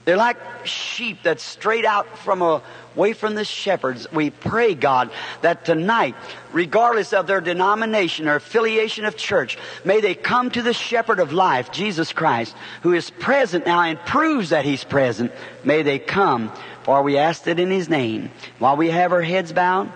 [0.04, 2.62] They're like sheep that's strayed out from a,
[2.94, 4.06] away from the shepherds.
[4.12, 5.10] We pray, God,
[5.42, 6.14] that tonight,
[6.52, 11.32] regardless of their denomination or affiliation of church, may they come to the shepherd of
[11.32, 15.32] life, Jesus Christ, who is present now and proves that He's present.
[15.64, 16.52] May they come,
[16.84, 18.30] for we ask it in His name.
[18.60, 19.92] While we have our heads bowed,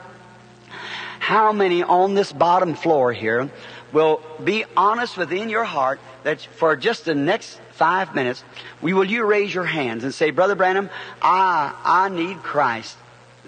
[1.21, 3.49] how many on this bottom floor here
[3.93, 8.45] will be honest within your heart that for just the next five minutes,
[8.81, 10.91] we will you raise your hands and say, Brother Branham,
[11.21, 12.97] I, I need Christ.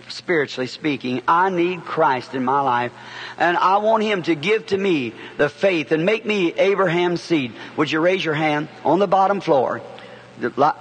[0.09, 2.93] Spiritually speaking, I need Christ in my life,
[3.39, 7.53] and I want Him to give to me the faith and make me Abraham's seed.
[7.77, 9.81] Would you raise your hand on the bottom floor?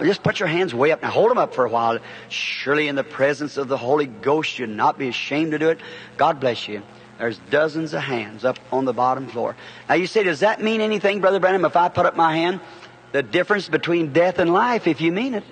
[0.02, 1.02] Just put your hands way up.
[1.02, 2.00] Now hold them up for a while.
[2.30, 5.80] Surely in the presence of the Holy Ghost, you'd not be ashamed to do it.
[6.18, 6.82] God bless you.
[7.22, 9.56] There's dozens of hands up on the bottom floor.
[9.88, 12.60] Now you say, does that mean anything, Brother Branham, if I put up my hand?
[13.12, 15.44] the difference between death and life if you mean it.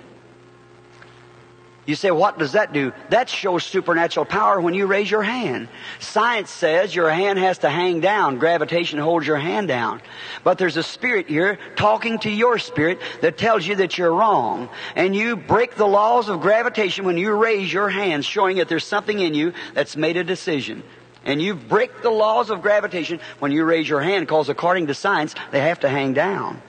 [1.86, 2.92] You say, what does that do?
[3.08, 5.68] That shows supernatural power when you raise your hand.
[5.98, 8.38] Science says your hand has to hang down.
[8.38, 10.00] Gravitation holds your hand down.
[10.44, 14.68] But there's a spirit here talking to your spirit that tells you that you're wrong.
[14.94, 18.86] And you break the laws of gravitation when you raise your hand, showing that there's
[18.86, 20.84] something in you that's made a decision.
[21.24, 24.94] And you break the laws of gravitation when you raise your hand, because according to
[24.94, 26.60] science, they have to hang down.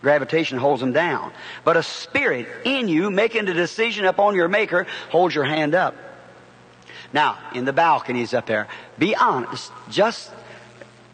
[0.00, 1.32] Gravitation holds them down.
[1.64, 5.94] But a spirit in you making a decision upon your maker holds your hand up.
[7.12, 8.68] Now, in the balconies up there,
[8.98, 9.70] be honest.
[9.90, 10.30] Just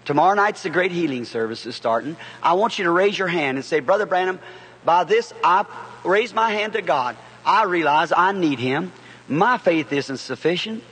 [0.04, 2.16] tomorrow night's the great healing service is starting.
[2.42, 4.38] I want you to raise your hand and say, Brother Branham,
[4.84, 5.64] by this I
[6.04, 7.16] raise my hand to God.
[7.44, 8.92] I realize I need Him.
[9.28, 10.84] My faith isn't sufficient.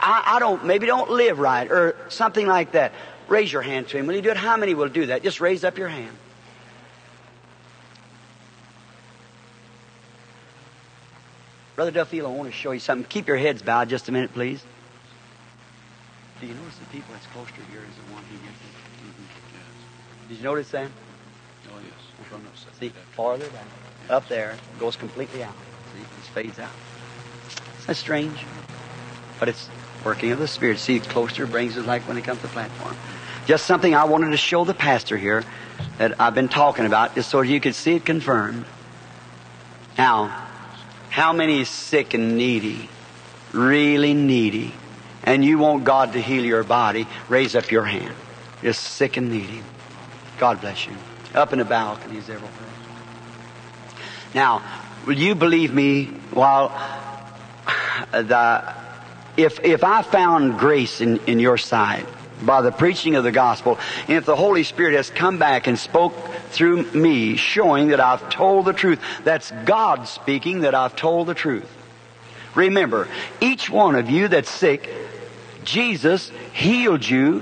[0.00, 2.92] I, I don't, maybe don't live right or something like that.
[3.28, 4.06] Raise your hand to Him.
[4.06, 4.36] Will you do it?
[4.36, 5.22] How many will do that?
[5.22, 6.16] Just raise up your hand.
[11.76, 13.06] Brother Duffield, I want to show you something.
[13.08, 14.62] Keep your heads bowed just a minute, please.
[16.40, 18.56] Do you notice the people that's closer to here is the one he gets?
[18.56, 19.24] Mm-hmm.
[19.54, 20.28] Yes.
[20.28, 20.90] Did you notice that?
[21.72, 22.66] Oh, yes.
[22.78, 23.64] See, farther down.
[24.08, 25.54] Up there, goes completely out.
[25.94, 26.70] See, it just fades out.
[27.86, 28.44] That's strange.
[29.38, 29.68] But it's
[30.04, 30.78] working of the Spirit.
[30.78, 32.96] See, closer brings us like when it comes to the platform.
[33.46, 35.44] Just something I wanted to show the pastor here
[35.98, 38.64] that I've been talking about, just so you could see it confirmed.
[39.98, 40.46] Now,
[41.08, 42.88] how many sick and needy,
[43.52, 44.72] really needy,
[45.24, 47.06] and you want God to heal your body?
[47.28, 48.14] Raise up your hand.
[48.62, 49.62] Just sick and needy.
[50.38, 50.94] God bless you.
[51.34, 52.50] Up in the balconies everywhere.
[54.34, 54.62] Now,
[55.06, 56.68] will you believe me while
[58.12, 58.74] the
[59.36, 62.06] if, if I found grace in, in your sight
[62.42, 63.78] by the preaching of the gospel,
[64.08, 66.14] and if the Holy Spirit has come back and spoke
[66.50, 71.34] through me, showing that I've told the truth, that's God speaking that I've told the
[71.34, 71.70] truth.
[72.54, 73.08] Remember,
[73.40, 74.88] each one of you that's sick,
[75.64, 77.40] Jesus healed you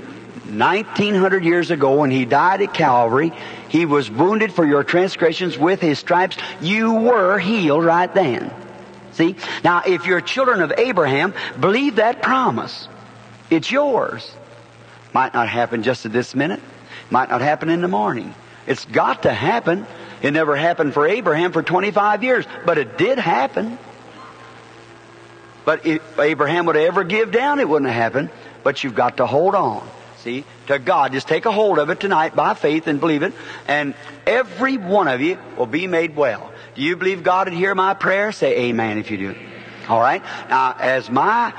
[0.49, 3.31] 1900 years ago when He died at Calvary.
[3.69, 6.37] He was wounded for your transgressions with His stripes.
[6.61, 8.51] You were healed right then.
[9.19, 9.35] See?
[9.65, 12.87] Now, if you're children of Abraham, believe that promise.
[13.49, 14.31] It's yours.
[15.13, 16.61] Might not happen just at this minute.
[17.09, 18.33] Might not happen in the morning.
[18.65, 19.85] It's got to happen.
[20.21, 23.77] It never happened for Abraham for 25 years, but it did happen.
[25.65, 28.29] But if Abraham would ever give down, it wouldn't have happened.
[28.63, 29.85] But you've got to hold on.
[30.19, 31.11] See, to God.
[31.11, 33.33] Just take a hold of it tonight by faith and believe it.
[33.67, 36.53] And every one of you will be made well.
[36.79, 38.31] You believe God would hear my prayer?
[38.31, 39.35] Say amen if you do.
[39.89, 40.23] All right.
[40.49, 41.53] Now, as my,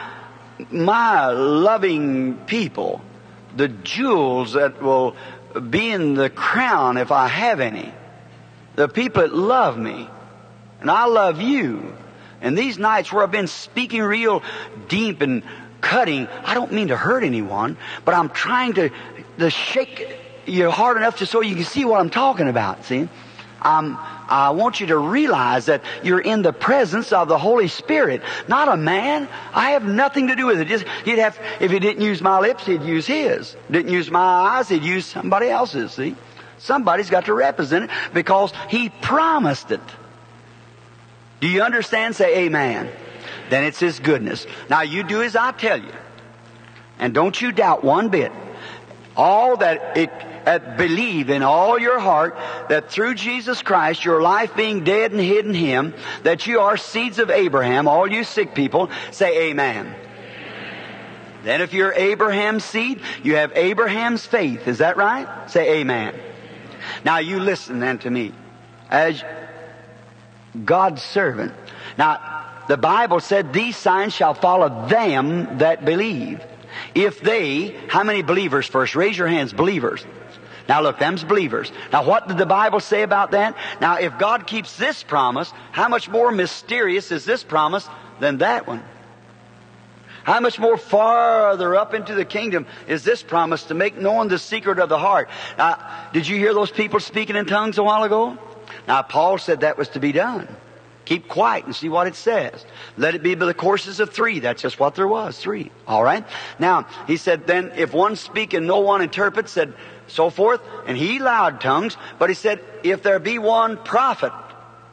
[0.71, 3.03] my loving people,
[3.55, 5.17] the jewels that will
[5.69, 7.93] be in the crown if I have any,
[8.77, 10.09] the people that love me,
[10.81, 11.95] and I love you,
[12.41, 14.43] and these nights where I've been speaking real
[14.89, 15.43] deep and
[15.83, 17.77] cutting, I don't mean to hurt anyone,
[18.07, 18.91] but I'm trying to,
[19.39, 20.17] to shake
[20.47, 23.09] you hard enough just so you can see what I'm talking about, see?
[23.61, 23.99] Um,
[24.31, 28.69] I want you to realize that you're in the presence of the Holy Spirit, not
[28.69, 29.29] a man.
[29.53, 30.69] I have nothing to do with it.
[30.69, 33.57] Just, he'd have, if he didn't use my lips, he'd use his.
[33.71, 36.17] Didn't use my eyes, he'd use somebody else's, see?
[36.59, 39.81] Somebody's got to represent it because he promised it.
[41.41, 42.15] Do you understand?
[42.15, 42.91] Say amen.
[43.49, 44.47] Then it's his goodness.
[44.69, 45.93] Now you do as I tell you.
[46.99, 48.31] And don't you doubt one bit.
[49.17, 50.13] All that it
[50.51, 52.37] that believe in all your heart
[52.69, 55.95] that through Jesus Christ, your life being dead and hid in Him,
[56.25, 59.95] that you are seeds of Abraham, all you sick people, say amen.
[61.45, 64.67] Then if you're Abraham's seed, you have Abraham's faith.
[64.67, 65.49] Is that right?
[65.49, 66.19] Say amen.
[67.05, 68.33] Now you listen then to me.
[68.91, 69.23] As
[70.65, 71.55] God's servant.
[71.97, 76.43] Now, the Bible said these signs shall follow them that believe.
[76.97, 78.97] If they, how many believers first?
[78.97, 80.05] Raise your hands, believers.
[80.71, 81.73] Now look, them's believers.
[81.93, 83.57] Now what did the Bible say about that?
[83.81, 87.89] Now if God keeps this promise, how much more mysterious is this promise
[88.21, 88.81] than that one?
[90.23, 94.39] How much more farther up into the kingdom is this promise to make known the
[94.39, 95.29] secret of the heart?
[95.59, 98.39] Now, did you hear those people speaking in tongues a while ago?
[98.87, 100.47] Now, Paul said that was to be done.
[101.05, 102.65] Keep quiet and see what it says.
[102.97, 104.39] Let it be by the courses of three.
[104.39, 105.73] That's just what there was, three.
[105.89, 106.25] All right?
[106.61, 109.75] Now, he said, then if one speak and no one interprets, said,
[110.11, 114.33] so forth, and he allowed tongues, but he said, if there be one prophet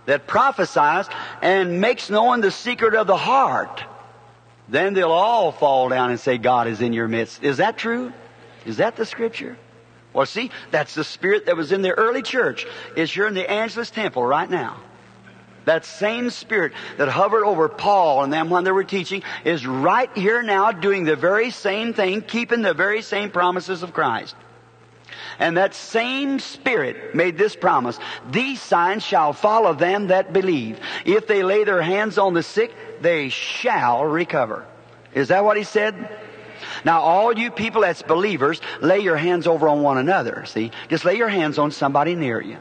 [0.06, 1.08] that prophesies
[1.42, 3.84] and makes known the secret of the heart,
[4.70, 7.44] then they'll all fall down and say, God is in your midst.
[7.44, 8.12] Is that true?
[8.66, 9.58] Is that the scripture?
[10.14, 12.66] Well, see, that's the spirit that was in the early church.
[12.96, 14.78] Is here in the Angelus Temple right now.
[15.66, 20.10] That same spirit that hovered over Paul and them when they were teaching is right
[20.18, 24.36] here now doing the very same thing, keeping the very same promises of Christ.
[25.40, 28.00] And that same Spirit made this promise.
[28.32, 30.80] These signs shall follow them that believe.
[31.06, 34.66] If they lay their hands on the sick, they shall recover.
[35.14, 36.10] Is that what he said?
[36.84, 40.46] Now, all you people that's believers, lay your hands over on one another.
[40.46, 40.72] See?
[40.90, 42.58] Just lay your hands on somebody near you.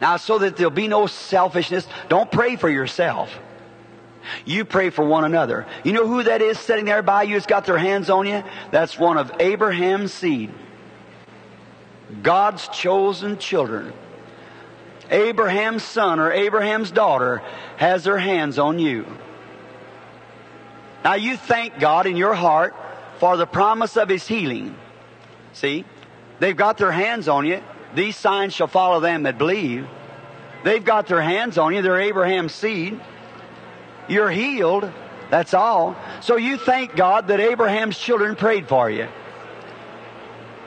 [0.00, 3.36] Now, so that there'll be no selfishness, don't pray for yourself.
[4.44, 5.66] You pray for one another.
[5.84, 8.42] You know who that is sitting there by you that's got their hands on you?
[8.70, 10.50] That's one of Abraham's seed.
[12.22, 13.92] God's chosen children.
[15.10, 17.42] Abraham's son or Abraham's daughter
[17.76, 19.06] has their hands on you.
[21.04, 22.74] Now you thank God in your heart
[23.18, 24.76] for the promise of His healing.
[25.52, 25.84] See?
[26.40, 27.62] They've got their hands on you.
[27.94, 29.88] These signs shall follow them that believe.
[30.64, 31.82] They've got their hands on you.
[31.82, 33.00] They're Abraham's seed.
[34.08, 34.90] You're healed.
[35.30, 35.96] That's all.
[36.20, 39.08] So you thank God that Abraham's children prayed for you.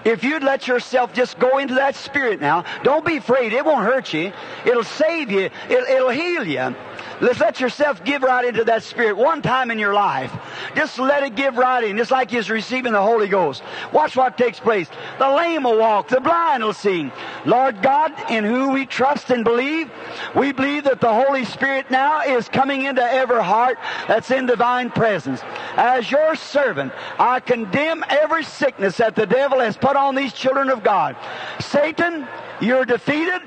[0.04, 3.54] If you'd let yourself just go into that spirit now, don't be afraid.
[3.54, 4.34] It won't hurt you.
[4.66, 5.50] It'll save you.
[5.70, 6.76] It'll, it'll heal you.
[7.22, 10.34] Let's let yourself give right into that Spirit one time in your life.
[10.76, 13.62] Just let it give right in, just like you're receiving the Holy Ghost.
[13.94, 14.90] Watch what takes place.
[15.20, 17.12] The lame will walk, the blind will see.
[17.46, 19.92] Lord God, in who we trust and believe,
[20.36, 23.78] we believe that the Holy Spirit now is coming into every heart
[24.08, 25.42] that's in divine presence.
[25.76, 30.70] As your servant, I condemn every sickness that the devil has put on these children
[30.70, 31.16] of God.
[31.60, 32.28] Satan,
[32.60, 33.42] you're defeated.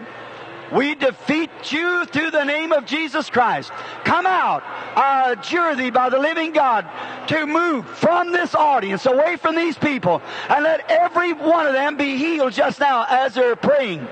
[0.75, 3.71] We defeat you through the name of Jesus Christ.
[4.05, 4.65] Come out.
[4.97, 6.85] I adjure thee by the living God
[7.29, 11.97] to move from this audience, away from these people, and let every one of them
[11.97, 14.09] be healed just now as they're praying.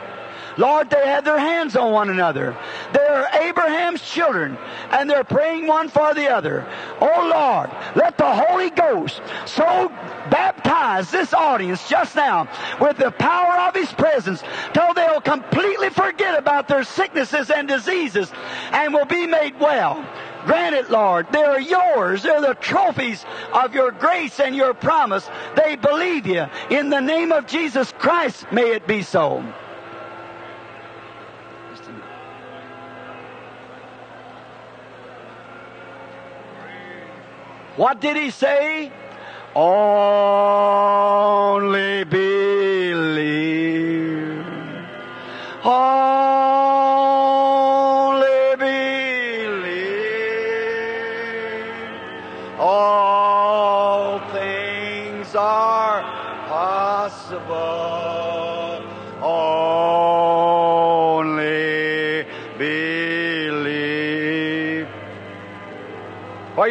[0.56, 2.56] Lord, they had their hands on one another.
[2.92, 4.58] They're Abraham's children,
[4.90, 6.66] and they're praying one for the other.
[7.00, 9.88] Oh Lord, let the Holy Ghost so
[10.30, 12.48] baptize this audience just now
[12.80, 14.42] with the power of His presence
[14.72, 18.30] till they'll completely forget about their sicknesses and diseases
[18.72, 20.04] and will be made well.
[20.44, 21.28] Grant it, Lord.
[21.30, 22.22] They're yours.
[22.24, 25.28] They're the trophies of your grace and your promise.
[25.54, 26.46] They believe you.
[26.70, 29.44] In the name of Jesus Christ, may it be so.
[37.76, 38.92] What did he say?
[39.54, 39.74] Only
[42.04, 43.32] believe.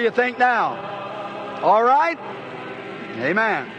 [0.02, 1.62] You think now?
[1.62, 2.18] All right?
[3.20, 3.72] Amen.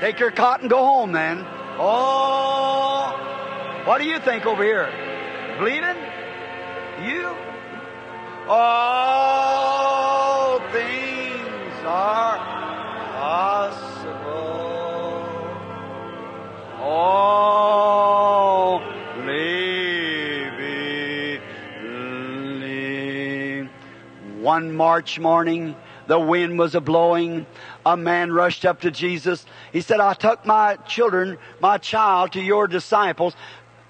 [0.00, 1.46] Take your cot and go home then.
[1.78, 3.12] Oh,
[3.84, 4.90] what do you think over here?
[5.58, 5.96] Bleeding?
[7.04, 7.36] You?
[8.48, 8.98] All
[10.72, 12.38] things are
[13.20, 14.02] possible.
[16.80, 17.51] Only
[24.62, 25.74] One March morning,
[26.06, 27.46] the wind was a blowing.
[27.84, 29.44] A man rushed up to Jesus.
[29.72, 33.34] He said, I took my children, my child to your disciples.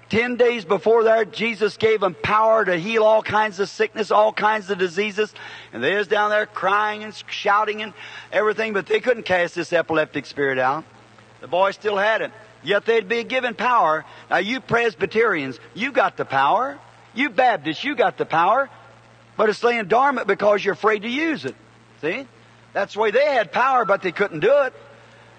[0.09, 4.33] Ten days before that, Jesus gave them power to heal all kinds of sickness, all
[4.33, 5.31] kinds of diseases.
[5.73, 7.93] And they was down there crying and shouting and
[8.31, 10.85] everything, but they couldn't cast this epileptic spirit out.
[11.41, 12.31] The boy still had it.
[12.63, 14.05] Yet they'd be given power.
[14.31, 16.79] Now you Presbyterians, you got the power.
[17.13, 18.71] You Baptists, you got the power.
[19.35, 21.55] But it's laying dormant because you're afraid to use it.
[22.01, 22.27] See?
[22.73, 24.73] That's the way they had power, but they couldn't do it.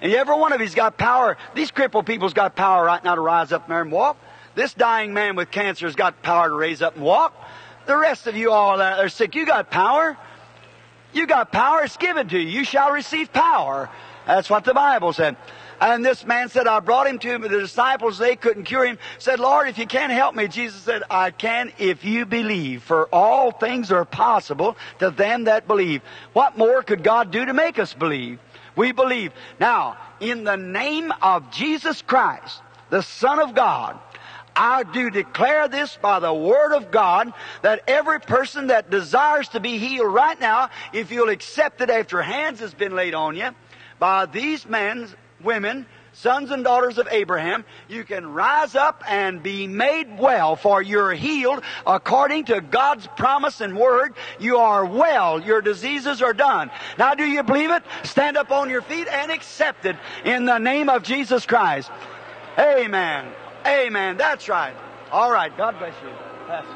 [0.01, 1.37] And every one of you's got power.
[1.55, 4.19] These crippled people's got power right now to rise up there and walk.
[4.55, 7.35] This dying man with cancer has got power to raise up and walk.
[7.87, 10.17] The rest of you all that are sick, you got power.
[11.13, 12.49] You got power, it's given to you.
[12.49, 13.89] You shall receive power.
[14.27, 15.37] That's what the Bible said.
[15.81, 18.99] And this man said, I brought him to him, the disciples, they couldn't cure him.
[19.19, 22.83] Said, Lord, if you can't help me, Jesus said, I can if you believe.
[22.83, 26.03] For all things are possible to them that believe.
[26.33, 28.39] What more could God do to make us believe?
[28.77, 29.33] We believe.
[29.61, 32.61] Now, in the name of Jesus Christ,
[32.91, 33.99] the Son of God,
[34.57, 37.33] I do declare this by the Word of God
[37.63, 42.23] that every person that desires to be healed right now, if you'll accept it after
[42.23, 43.51] hands has been laid on you,
[43.99, 45.09] by these men
[45.45, 50.81] women, sons and daughters of Abraham, you can rise up and be made well, for
[50.81, 54.15] you're healed according to God's promise and word.
[54.39, 55.41] You are well.
[55.41, 56.71] Your diseases are done.
[56.99, 57.83] Now, do you believe it?
[58.05, 61.91] Stand up on your feet and accept it in the name of Jesus Christ.
[62.59, 63.27] Amen.
[63.67, 64.17] Amen.
[64.17, 64.75] That's right.
[65.11, 65.55] All right.
[65.57, 66.74] God bless you.